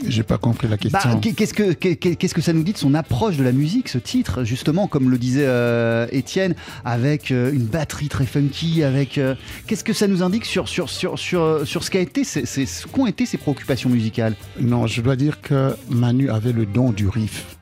J'ai 0.05 0.23
pas 0.23 0.37
compris 0.37 0.67
la 0.67 0.75
Bah, 0.75 0.77
question. 0.77 1.19
qu'est- 1.19 1.33
qu'est-ce 1.33 1.53
que 1.53 1.73
qu'est- 1.73 1.95
qu'est-ce 1.95 2.33
que 2.35 2.41
ça 2.41 2.53
nous 2.53 2.63
dit 2.63 2.73
de 2.73 2.77
son 2.77 2.93
approche 2.93 3.35
de 3.37 3.43
la 3.43 3.51
musique, 3.51 3.89
ce 3.89 3.97
titre, 3.97 4.43
justement, 4.43 4.87
comme 4.87 5.09
le 5.09 5.17
disait 5.17 5.45
euh, 5.47 6.05
Étienne, 6.11 6.53
avec 6.85 7.31
euh, 7.31 7.51
une 7.51 7.65
batterie 7.65 8.07
très 8.07 8.25
funky, 8.27 8.83
avec 8.83 9.17
euh, 9.17 9.33
qu'est-ce 9.65 9.83
que 9.83 9.93
ça 9.93 10.07
nous 10.07 10.21
indique 10.21 10.45
sur 10.45 10.67
sur 10.67 10.89
sur 10.89 11.17
sur, 11.17 11.65
sur 11.65 11.83
ce 11.83 11.89
qu'a 11.89 11.99
été, 11.99 12.23
c'est 12.23 12.45
ce 12.45 12.85
qu'ont 12.87 13.07
été 13.07 13.25
ses 13.25 13.37
préoccupations 13.37 13.89
musicales? 13.89 14.35
Non, 14.59 14.85
je 14.85 15.01
dois 15.01 15.15
dire 15.15 15.41
que 15.41 15.75
Manu 15.89 16.29
avait 16.29 16.53
le 16.53 16.65
don 16.67 16.91
du 16.91 17.07
riff. 17.07 17.57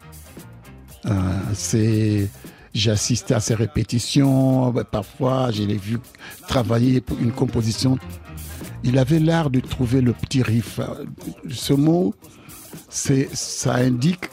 C'est, 1.53 2.29
j'ai 2.73 2.91
assisté 2.91 3.33
à 3.33 3.39
ses 3.39 3.55
répétitions. 3.55 4.73
Parfois, 4.91 5.51
je 5.51 5.63
l'ai 5.63 5.77
vu 5.77 5.99
travailler 6.47 6.99
pour 7.01 7.17
une 7.19 7.31
composition. 7.31 7.97
Il 8.85 8.99
avait 8.99 9.19
l'art 9.19 9.49
de 9.49 9.59
trouver 9.59 9.99
le 9.99 10.13
petit 10.13 10.43
riff. 10.43 10.79
Ce 11.49 11.73
mot, 11.73 12.13
ça 12.89 13.73
indique 13.73 14.29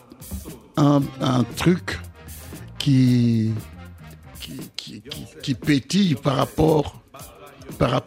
un, 0.76 1.00
truc 1.56 1.98
qui, 2.78 3.52
pétille 5.64 6.14
par 6.14 6.36
rapport, 6.36 7.02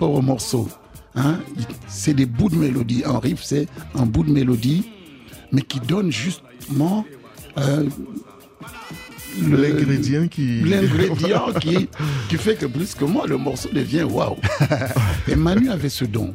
au 0.01 0.21
morceau. 0.21 0.69
Hein, 1.15 1.39
c'est 1.87 2.13
des 2.13 2.25
bouts 2.25 2.49
de 2.49 2.57
mélodie. 2.57 3.03
Un 3.05 3.19
riff, 3.19 3.41
c'est 3.43 3.67
un 3.95 4.05
bout 4.05 4.23
de 4.23 4.31
mélodie, 4.31 4.87
mais 5.51 5.61
qui 5.61 5.79
donne 5.79 6.11
justement 6.11 7.05
euh, 7.57 7.85
L'ingrédient 9.41 10.27
qui. 10.27 10.61
l'ingrédient 10.61 11.45
qui, 11.59 11.89
qui 12.29 12.37
fait 12.37 12.55
que 12.55 12.65
plus 12.65 12.95
que 12.95 13.05
moi, 13.05 13.25
le 13.27 13.37
morceau 13.37 13.69
devient 13.73 14.03
waouh. 14.03 14.37
Et 15.27 15.35
Manu 15.35 15.69
avait 15.69 15.89
ce 15.89 16.05
don. 16.05 16.33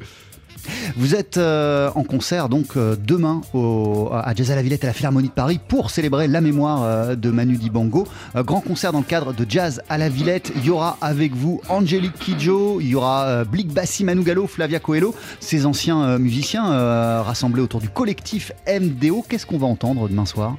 Vous 0.96 1.14
êtes 1.14 1.38
euh, 1.38 1.90
en 1.94 2.04
concert 2.04 2.50
donc 2.50 2.76
euh, 2.76 2.94
demain 2.94 3.40
au- 3.54 4.10
à 4.12 4.34
Jazz 4.34 4.50
à 4.50 4.56
la 4.56 4.62
Villette 4.62 4.84
à 4.84 4.88
la 4.88 4.92
Philharmonie 4.92 5.28
de 5.28 5.32
Paris 5.32 5.58
pour 5.66 5.90
célébrer 5.90 6.28
la 6.28 6.42
mémoire 6.42 6.82
euh, 6.84 7.16
de 7.16 7.30
Manu 7.30 7.56
Dibango. 7.56 8.06
Euh, 8.36 8.42
grand 8.44 8.60
concert 8.60 8.92
dans 8.92 8.98
le 8.98 9.04
cadre 9.04 9.32
de 9.32 9.46
Jazz 9.48 9.80
à 9.88 9.96
la 9.96 10.10
Villette. 10.10 10.52
Il 10.56 10.66
y 10.66 10.70
aura 10.70 10.98
avec 11.00 11.34
vous 11.34 11.62
Angélique 11.70 12.12
Kidjo, 12.18 12.78
il 12.80 12.88
y 12.88 12.94
aura 12.94 13.24
euh, 13.24 13.44
Blick 13.44 13.72
Bassi, 13.72 14.04
Manu 14.04 14.22
Gallo, 14.22 14.46
Flavia 14.46 14.80
Coelho, 14.80 15.14
ces 15.40 15.64
anciens 15.64 16.02
euh, 16.04 16.18
musiciens 16.18 16.70
euh, 16.70 17.22
rassemblés 17.22 17.62
autour 17.62 17.80
du 17.80 17.88
collectif 17.88 18.52
MDO. 18.68 19.24
Qu'est-ce 19.28 19.46
qu'on 19.46 19.58
va 19.58 19.66
entendre 19.66 20.08
demain 20.10 20.26
soir? 20.26 20.56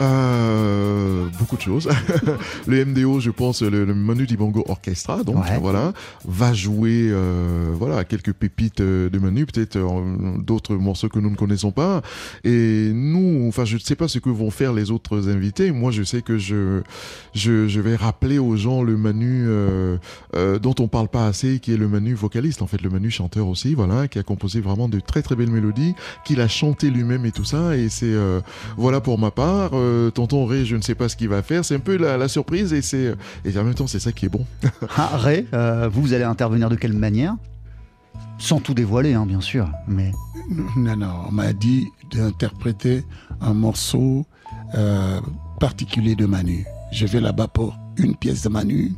Euh, 0.00 1.26
beaucoup 1.38 1.56
de 1.56 1.60
choses. 1.62 1.88
le 2.66 2.84
MDO, 2.84 3.20
je 3.20 3.30
pense, 3.30 3.62
le, 3.62 3.84
le 3.84 3.94
Manu 3.94 4.26
Dibango 4.26 4.64
Orchestra, 4.68 5.22
donc 5.24 5.36
Ouais. 5.44 5.58
voilà, 5.60 5.92
va 6.26 6.52
jouer 6.52 7.08
euh, 7.10 7.70
voilà 7.74 8.04
quelques 8.04 8.32
pépites 8.32 8.80
euh, 8.80 9.08
de 9.10 9.18
Manu, 9.18 9.46
peut-être 9.46 9.76
euh, 9.76 10.36
d'autres 10.38 10.74
morceaux 10.76 11.08
que 11.08 11.18
nous 11.18 11.30
ne 11.30 11.36
connaissons 11.36 11.70
pas. 11.72 12.02
Et 12.44 12.90
nous, 12.92 13.46
enfin, 13.48 13.64
je 13.64 13.74
ne 13.74 13.80
sais 13.80 13.96
pas 13.96 14.08
ce 14.08 14.18
que 14.18 14.30
vont 14.30 14.50
faire 14.50 14.72
les 14.72 14.90
autres 14.90 15.28
invités. 15.28 15.70
Moi, 15.72 15.90
je 15.90 16.02
sais 16.02 16.22
que 16.22 16.38
je 16.38 16.82
je, 17.34 17.68
je 17.68 17.80
vais 17.80 17.96
rappeler 17.96 18.38
aux 18.38 18.56
gens 18.56 18.82
le 18.82 18.96
Manu 18.96 19.44
euh, 19.48 19.98
dont 20.60 20.74
on 20.80 20.88
parle 20.88 21.08
pas 21.08 21.26
assez, 21.26 21.58
qui 21.60 21.72
est 21.72 21.76
le 21.76 21.88
Manu 21.88 22.14
vocaliste, 22.14 22.62
en 22.62 22.66
fait, 22.66 22.80
le 22.82 22.90
Manu 22.90 23.10
chanteur 23.10 23.46
aussi, 23.48 23.74
voilà, 23.74 24.08
qui 24.08 24.18
a 24.18 24.22
composé 24.22 24.60
vraiment 24.60 24.88
de 24.88 25.00
très 25.00 25.22
très 25.22 25.36
belles 25.36 25.50
mélodies, 25.50 25.94
qu'il 26.24 26.40
a 26.40 26.48
chanté 26.48 26.90
lui-même 26.90 27.24
et 27.26 27.32
tout 27.32 27.44
ça. 27.44 27.76
Et 27.76 27.88
c'est 27.88 28.06
euh, 28.06 28.40
voilà 28.76 29.00
pour 29.00 29.18
ma 29.18 29.30
part. 29.30 29.70
Euh, 29.88 30.10
tonton 30.10 30.44
Ray, 30.46 30.66
je 30.66 30.76
ne 30.76 30.82
sais 30.82 30.94
pas 30.94 31.08
ce 31.08 31.16
qu'il 31.16 31.28
va 31.28 31.42
faire. 31.42 31.64
C'est 31.64 31.74
un 31.74 31.80
peu 31.80 31.96
la, 31.96 32.16
la 32.16 32.28
surprise 32.28 32.72
et 32.72 32.82
c'est 32.82 33.14
et 33.44 33.58
en 33.58 33.64
même 33.64 33.74
temps 33.74 33.86
c'est 33.86 34.00
ça 34.00 34.12
qui 34.12 34.26
est 34.26 34.28
bon. 34.28 34.44
Ah, 34.96 35.16
Ray, 35.16 35.46
euh, 35.54 35.88
vous, 35.90 36.02
vous 36.02 36.12
allez 36.14 36.24
intervenir 36.24 36.68
de 36.68 36.76
quelle 36.76 36.92
manière? 36.92 37.36
Sans 38.38 38.60
tout 38.60 38.74
dévoiler, 38.74 39.14
hein, 39.14 39.26
bien 39.26 39.40
sûr. 39.40 39.70
Mais 39.86 40.12
Non, 40.76 40.96
non, 40.96 41.12
on 41.28 41.32
m'a 41.32 41.52
dit 41.52 41.86
d'interpréter 42.12 43.04
un 43.40 43.54
morceau 43.54 44.26
euh, 44.74 45.20
particulier 45.60 46.14
de 46.14 46.26
Manu. 46.26 46.64
Je 46.92 47.06
vais 47.06 47.20
là-bas 47.20 47.48
pour 47.48 47.76
une 47.96 48.14
pièce 48.16 48.42
de 48.42 48.48
Manu 48.48 48.92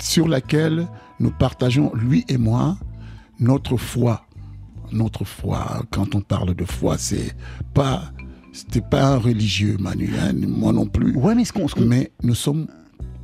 sur 0.00 0.28
laquelle 0.28 0.86
nous 1.20 1.30
partageons, 1.30 1.92
lui 1.94 2.24
et 2.28 2.38
moi, 2.38 2.76
notre 3.40 3.76
foi. 3.76 4.26
Notre 4.92 5.24
foi, 5.24 5.82
quand 5.90 6.14
on 6.14 6.20
parle 6.20 6.54
de 6.54 6.64
foi, 6.64 6.98
c'est 6.98 7.34
pas, 7.72 8.02
c'était 8.54 8.80
pas 8.80 9.04
un 9.14 9.16
religieux, 9.18 9.76
Manu, 9.78 10.10
hein, 10.20 10.32
moi 10.48 10.72
non 10.72 10.86
plus. 10.86 11.14
ouais, 11.16 11.34
mais 11.34 11.44
ce 11.44 11.52
qu'on 11.52 11.68
ce 11.68 11.74
qu'on- 11.74 11.84
Mais 11.84 12.12
nous 12.22 12.34
sommes 12.34 12.66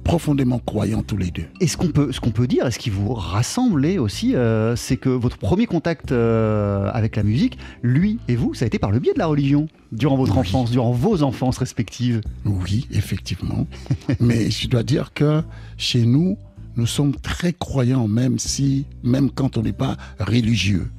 profondément 0.05 0.59
croyants 0.59 1.03
tous 1.03 1.17
les 1.19 1.31
deux. 1.31 1.45
Et 1.61 1.67
ce 1.69 1.77
qu'on 1.77 1.89
peut, 1.89 2.11
ce 2.11 2.21
qu'on 2.21 2.31
peut 2.33 2.47
dire, 2.47 2.67
et 2.67 2.71
ce 2.73 2.79
qui 2.79 2.91
vous 2.91 3.13
rassemble 3.15 3.87
aussi, 3.99 4.35
euh, 4.35 4.75
c'est 4.75 4.97
que 4.97 5.09
votre 5.11 5.37
premier 5.39 5.67
contact 5.67 6.11
euh, 6.11 6.91
avec 6.93 7.15
la 7.17 7.23
musique, 7.23 7.59
lui 7.83 8.19
et 8.27 8.35
vous, 8.35 8.55
ça 8.55 8.65
a 8.65 8.67
été 8.67 8.79
par 8.79 8.91
le 8.91 8.99
biais 8.99 9.13
de 9.13 9.19
la 9.19 9.27
religion, 9.27 9.69
durant 9.93 10.17
votre 10.17 10.33
Oui. 10.33 10.41
enfance, 10.41 10.71
durant 10.71 10.91
vos 10.93 11.23
enfances 11.23 11.59
respectives. 11.59 12.23
Oui, 12.45 12.89
effectivement. 12.93 13.67
Mais 14.21 14.51
je 14.51 14.69
dois 14.69 14.83
dire 14.83 15.13
que 15.15 15.43
chez 15.77 16.05
nous, 16.07 16.37
nous 16.77 16.87
sommes 16.87 17.15
très 17.15 17.53
croyants, 17.53 18.09
même 18.09 18.39
si, 18.39 18.87
même 19.05 19.31
quand 19.31 19.59
on 19.59 19.63
n'est 19.63 19.73
pas 19.73 19.97
religieux. 20.19 20.91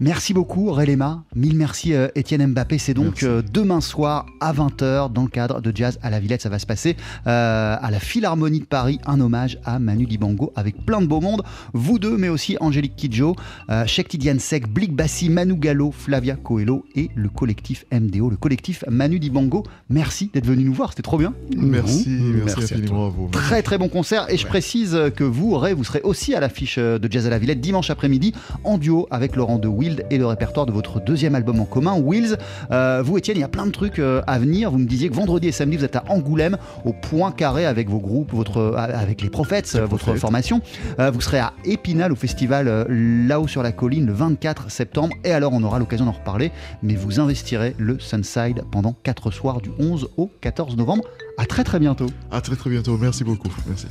Merci 0.00 0.32
beaucoup 0.32 0.70
Relema, 0.72 1.24
mille 1.34 1.56
merci 1.56 1.92
euh, 1.92 2.06
Étienne 2.14 2.46
Mbappé. 2.46 2.78
C'est 2.78 2.94
donc 2.94 3.06
Merci. 3.22 3.26
euh, 3.26 3.42
demain 3.52 3.80
soir 3.80 4.26
à 4.40 4.52
20h 4.52 5.12
dans 5.12 5.22
le 5.22 5.28
cadre 5.28 5.60
de 5.60 5.72
Jazz 5.74 5.98
à 6.02 6.10
la 6.10 6.20
Villette. 6.20 6.40
Ça 6.40 6.48
va 6.48 6.60
se 6.60 6.66
passer 6.66 6.96
euh, 7.26 7.76
à 7.80 7.90
la 7.90 7.98
Philharmonie 7.98 8.60
de 8.60 8.64
Paris, 8.64 9.00
un 9.06 9.20
hommage 9.20 9.58
à 9.64 9.80
Manu 9.80 10.06
Dibango 10.06 10.52
avec 10.54 10.86
plein 10.86 11.00
de 11.00 11.06
beau 11.06 11.20
monde. 11.20 11.42
Vous 11.72 11.98
deux, 11.98 12.16
mais 12.16 12.28
aussi 12.28 12.56
Angélique 12.60 12.94
Kidjo, 12.94 13.34
euh, 13.70 13.86
Cheikh 13.86 14.06
Tidiane 14.06 14.38
Sek, 14.38 14.68
Blick 14.68 14.94
Bassi, 14.94 15.30
Manu 15.30 15.56
Gallo, 15.56 15.90
Flavia 15.90 16.36
Coelho 16.36 16.84
et 16.94 17.10
le 17.16 17.28
collectif 17.28 17.84
MDO, 17.92 18.30
le 18.30 18.36
collectif 18.36 18.84
Manu 18.88 19.18
Dibango. 19.18 19.64
Merci 19.90 20.30
d'être 20.32 20.46
venu 20.46 20.62
nous 20.62 20.74
voir, 20.74 20.90
c'était 20.90 21.02
trop 21.02 21.18
bien. 21.18 21.34
Merci, 21.56 22.08
Mhm. 22.08 22.32
merci, 22.44 22.54
Merci 22.56 22.74
à 22.74 22.76
infiniment 22.76 23.06
à 23.06 23.08
vous. 23.08 23.28
Très 23.32 23.62
très 23.62 23.78
bon 23.78 23.88
concert 23.88 24.26
et 24.30 24.36
je 24.36 24.46
précise 24.46 24.96
que 25.16 25.24
vous, 25.24 25.56
Ray, 25.58 25.74
vous 25.74 25.82
serez 25.82 26.02
aussi 26.02 26.36
à 26.36 26.40
l'affiche 26.40 26.78
de 26.78 27.08
Jazz 27.10 27.26
à 27.26 27.30
la 27.30 27.38
Villette 27.40 27.60
dimanche 27.60 27.90
après-midi 27.90 28.32
en 28.62 28.78
duo 28.78 29.08
avec 29.10 29.34
Laurent 29.34 29.58
de 29.58 29.66
Wild 29.88 30.04
et 30.10 30.18
le 30.18 30.26
répertoire 30.26 30.66
de 30.66 30.72
votre 30.72 31.00
deuxième 31.00 31.34
album 31.34 31.60
en 31.60 31.64
commun, 31.64 31.98
Wills. 31.98 32.36
Euh, 32.70 33.02
vous, 33.04 33.16
Étienne, 33.16 33.38
il 33.38 33.40
y 33.40 33.44
a 33.44 33.48
plein 33.48 33.66
de 33.66 33.70
trucs 33.70 33.98
euh, 33.98 34.20
à 34.26 34.38
venir. 34.38 34.70
Vous 34.70 34.78
me 34.78 34.86
disiez 34.86 35.08
que 35.08 35.14
vendredi 35.14 35.48
et 35.48 35.52
samedi, 35.52 35.76
vous 35.78 35.84
êtes 35.84 35.96
à 35.96 36.04
Angoulême 36.08 36.58
au 36.84 36.92
point 36.92 37.32
carré 37.32 37.64
avec 37.64 37.88
vos 37.88 37.98
groupes, 37.98 38.32
votre, 38.32 38.58
euh, 38.58 38.76
avec 38.76 39.22
les 39.22 39.30
Prophètes, 39.30 39.72
euh, 39.76 39.86
votre 39.86 40.04
Prophètes. 40.04 40.20
formation. 40.20 40.60
Euh, 40.98 41.10
vous 41.10 41.20
serez 41.20 41.38
à 41.38 41.54
Épinal 41.64 42.12
au 42.12 42.16
festival 42.16 42.86
là-haut 42.88 43.48
sur 43.48 43.62
la 43.62 43.72
colline 43.72 44.06
le 44.06 44.12
24 44.12 44.70
septembre 44.70 45.14
et 45.24 45.32
alors 45.32 45.52
on 45.54 45.62
aura 45.62 45.78
l'occasion 45.78 46.04
d'en 46.04 46.12
reparler. 46.12 46.52
Mais 46.82 46.94
vous 46.94 47.20
investirez 47.20 47.74
le 47.78 47.98
Sunside 47.98 48.62
pendant 48.70 48.94
4 49.02 49.30
soirs 49.30 49.60
du 49.60 49.70
11 49.78 50.10
au 50.16 50.30
14 50.40 50.76
novembre. 50.76 51.04
À 51.38 51.46
très 51.46 51.64
très 51.64 51.78
bientôt. 51.78 52.06
À 52.30 52.40
très 52.40 52.56
très 52.56 52.68
bientôt. 52.70 52.98
Merci 52.98 53.24
beaucoup. 53.24 53.48
Merci. 53.66 53.86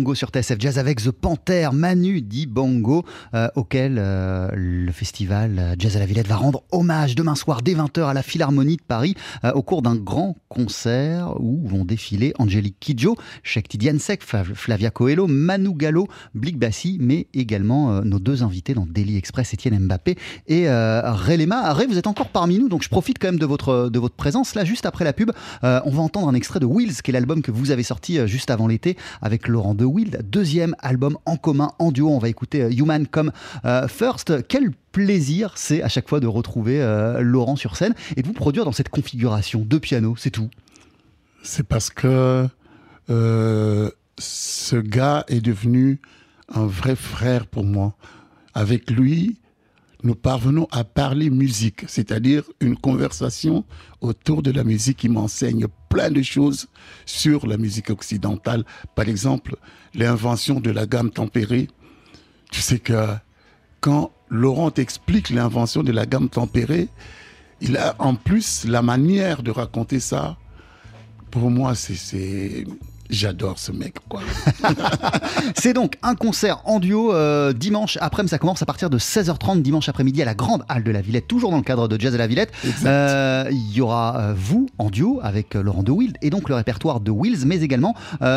Dibango 0.00 0.14
sur 0.14 0.30
TSF 0.30 0.56
Jazz 0.58 0.78
avec 0.78 1.02
The 1.02 1.10
Panther, 1.10 1.68
Manu 1.74 2.22
Dibango, 2.22 3.04
euh, 3.34 3.48
auquel 3.54 3.96
euh, 3.98 4.48
le 4.54 4.90
festival 4.92 5.58
euh, 5.58 5.74
Jazz 5.78 5.96
à 5.96 5.98
la 5.98 6.06
Villette 6.06 6.26
va 6.26 6.36
rendre 6.36 6.62
hommage 6.72 7.14
demain 7.14 7.34
soir 7.34 7.62
dès 7.62 7.74
20h 7.74 8.04
à 8.08 8.14
la 8.14 8.22
Philharmonie 8.22 8.76
de 8.76 8.82
Paris 8.82 9.14
euh, 9.44 9.52
au 9.52 9.62
cours 9.62 9.82
d'un 9.82 9.96
grand 9.96 10.36
concert 10.48 11.34
où 11.40 11.66
vont 11.66 11.84
défiler 11.84 12.32
Angélique 12.38 12.76
Kidjo, 12.80 13.16
Cheikh 13.42 13.68
Tidiane 13.68 13.98
Sek, 13.98 14.22
Flav- 14.22 14.54
Flavia 14.54 14.90
Coelho, 14.90 15.26
Manu 15.26 15.74
Gallo, 15.74 16.06
Blick 16.34 16.58
Bassi, 16.58 16.98
mais 17.00 17.26
également 17.34 17.92
euh, 17.92 18.00
nos 18.02 18.18
deux 18.18 18.42
invités 18.42 18.74
dans 18.74 18.86
Daily 18.86 19.16
Express, 19.16 19.54
Étienne 19.54 19.78
Mbappé 19.78 20.16
et 20.46 20.68
euh, 20.68 21.02
Ray 21.04 21.38
Lema. 21.38 21.72
Ray, 21.72 21.86
vous 21.86 21.98
êtes 21.98 22.06
encore 22.06 22.28
parmi 22.28 22.58
nous, 22.58 22.68
donc 22.68 22.82
je 22.82 22.88
profite 22.88 23.18
quand 23.18 23.28
même 23.28 23.38
de 23.38 23.46
votre, 23.46 23.88
de 23.88 23.98
votre 23.98 24.14
présence. 24.16 24.54
Là, 24.54 24.64
juste 24.64 24.86
après 24.86 25.04
la 25.04 25.12
pub, 25.12 25.30
euh, 25.64 25.80
on 25.84 25.90
va 25.90 26.02
entendre 26.02 26.28
un 26.28 26.34
extrait 26.34 26.60
de 26.60 26.66
Wheels, 26.66 27.02
qui 27.02 27.10
est 27.10 27.14
l'album 27.14 27.42
que 27.42 27.50
vous 27.50 27.70
avez 27.70 27.82
sorti 27.82 28.26
juste 28.26 28.50
avant 28.50 28.66
l'été 28.66 28.96
avec 29.22 29.48
Laurent 29.48 29.74
De 29.74 29.84
Wild. 29.84 30.24
Deuxième 30.28 30.74
album 30.80 31.16
en 31.26 31.36
commun, 31.36 31.72
en 31.78 31.92
duo. 31.92 32.08
On 32.10 32.18
va 32.18 32.28
écouter 32.28 32.68
Human 32.76 33.06
Come 33.06 33.32
euh, 33.64 33.88
First. 33.88 34.46
Plaisir 34.92 35.52
c'est 35.56 35.82
à 35.82 35.88
chaque 35.88 36.08
fois 36.08 36.20
de 36.20 36.26
retrouver 36.26 36.82
euh, 36.82 37.20
Laurent 37.20 37.56
sur 37.56 37.76
scène 37.76 37.94
et 38.16 38.22
de 38.22 38.26
vous 38.26 38.32
produire 38.32 38.64
dans 38.64 38.72
cette 38.72 38.88
configuration. 38.88 39.60
Deux 39.60 39.80
pianos, 39.80 40.16
c'est 40.18 40.30
tout. 40.30 40.50
C'est 41.42 41.66
parce 41.66 41.90
que 41.90 42.46
euh, 43.08 43.90
ce 44.18 44.76
gars 44.76 45.24
est 45.28 45.40
devenu 45.40 46.00
un 46.48 46.66
vrai 46.66 46.96
frère 46.96 47.46
pour 47.46 47.64
moi. 47.64 47.94
Avec 48.54 48.90
lui, 48.90 49.38
nous 50.02 50.14
parvenons 50.14 50.66
à 50.70 50.84
parler 50.84 51.30
musique, 51.30 51.84
c'est-à-dire 51.86 52.44
une 52.60 52.76
conversation 52.76 53.64
autour 54.00 54.42
de 54.42 54.50
la 54.50 54.64
musique. 54.64 55.04
Il 55.04 55.12
m'enseigne 55.12 55.66
plein 55.88 56.10
de 56.10 56.22
choses 56.22 56.68
sur 57.06 57.46
la 57.46 57.58
musique 57.58 57.90
occidentale. 57.90 58.64
Par 58.94 59.08
exemple, 59.08 59.56
l'invention 59.94 60.60
de 60.60 60.70
la 60.70 60.86
gamme 60.86 61.10
tempérée. 61.10 61.68
Tu 62.50 62.60
sais 62.60 62.78
que 62.78 63.08
quand 63.80 64.12
Laurent 64.30 64.70
t'explique 64.70 65.30
l'invention 65.30 65.82
de 65.82 65.92
la 65.92 66.06
gamme 66.06 66.28
tempérée, 66.28 66.88
il 67.60 67.76
a 67.76 67.94
en 67.98 68.14
plus 68.14 68.64
la 68.64 68.80
manière 68.80 69.42
de 69.42 69.50
raconter 69.50 70.00
ça. 70.00 70.36
Pour 71.30 71.50
moi, 71.50 71.74
c'est 71.74 72.64
J'adore 73.10 73.58
ce 73.58 73.72
mec, 73.72 73.96
quoi. 74.08 74.20
C'est 75.56 75.72
donc 75.72 75.96
un 76.02 76.14
concert 76.14 76.62
en 76.64 76.78
duo 76.78 77.12
euh, 77.12 77.52
dimanche 77.52 77.98
après-midi. 78.00 78.30
Ça 78.30 78.38
commence 78.38 78.62
à 78.62 78.66
partir 78.66 78.88
de 78.88 78.98
16h30 78.98 79.62
dimanche 79.62 79.88
après-midi 79.88 80.22
à 80.22 80.24
la 80.24 80.34
Grande 80.34 80.62
Halle 80.68 80.84
de 80.84 80.90
la 80.90 81.00
Villette, 81.00 81.26
toujours 81.26 81.50
dans 81.50 81.56
le 81.56 81.62
cadre 81.62 81.88
de 81.88 82.00
Jazz 82.00 82.14
à 82.14 82.18
la 82.18 82.28
Villette. 82.28 82.52
Euh, 82.84 83.48
Il 83.50 83.72
y 83.72 83.80
aura 83.80 84.18
euh, 84.18 84.34
vous 84.36 84.68
en 84.78 84.90
duo 84.90 85.18
avec 85.22 85.54
Laurent 85.54 85.82
de 85.82 85.90
Wild 85.90 86.16
et 86.22 86.30
donc 86.30 86.48
le 86.48 86.54
répertoire 86.54 87.00
de 87.00 87.10
Wills, 87.10 87.46
mais 87.46 87.60
également 87.62 87.94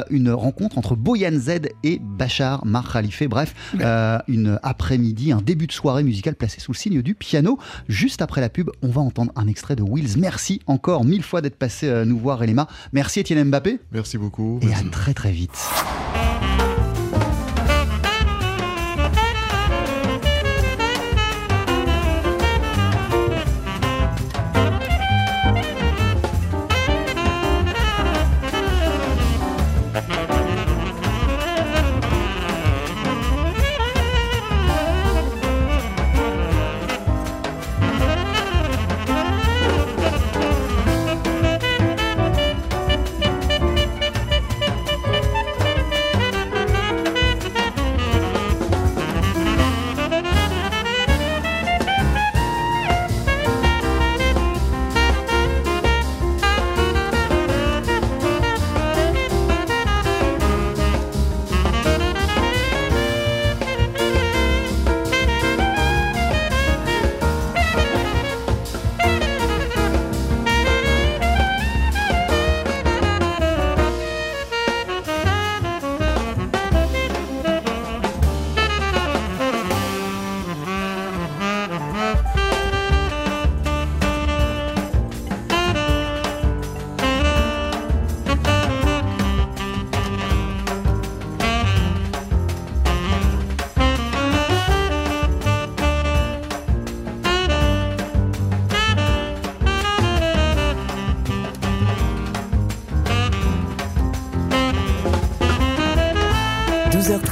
une 0.10 0.32
rencontre 0.32 0.78
entre 0.78 0.96
Boyan 0.96 1.38
Z 1.38 1.60
et 1.84 2.00
Bachar 2.02 2.66
Mar 2.66 2.92
Khalife. 2.92 3.22
Bref, 3.30 3.54
une 4.28 4.60
après-midi, 4.64 5.32
un 5.32 5.42
début 5.42 5.68
de 5.68 5.72
soirée 5.72 6.04
musicale 6.04 6.36
placé 6.36 6.60
sous 6.60 6.72
le 6.72 6.78
signe 6.78 7.02
du 7.02 7.16
piano. 7.16 7.60
Juste 7.88 8.22
après 8.22 8.42
la 8.42 8.50
pub, 8.50 8.70
on 8.82 8.90
va 8.90 9.02
entendre 9.02 9.32
un 9.36 9.48
extrait 9.48 9.76
de 9.76 9.84
Wills. 9.84 10.18
Merci 10.18 10.62
encore 10.68 11.06
mille 11.06 11.24
fois 11.24 11.42
d'être 11.42 11.58
passé 11.58 12.04
nous 12.06 12.18
voir, 12.18 12.44
Elema. 12.44 12.68
Merci 12.92 13.20
Étienne 13.20 13.44
Mbappé. 13.44 13.80
Merci 13.92 14.18
beaucoup. 14.18 14.60
Et 14.64 14.74
à 14.74 14.82
très 14.92 15.14
très 15.14 15.32
vite. 15.32 15.58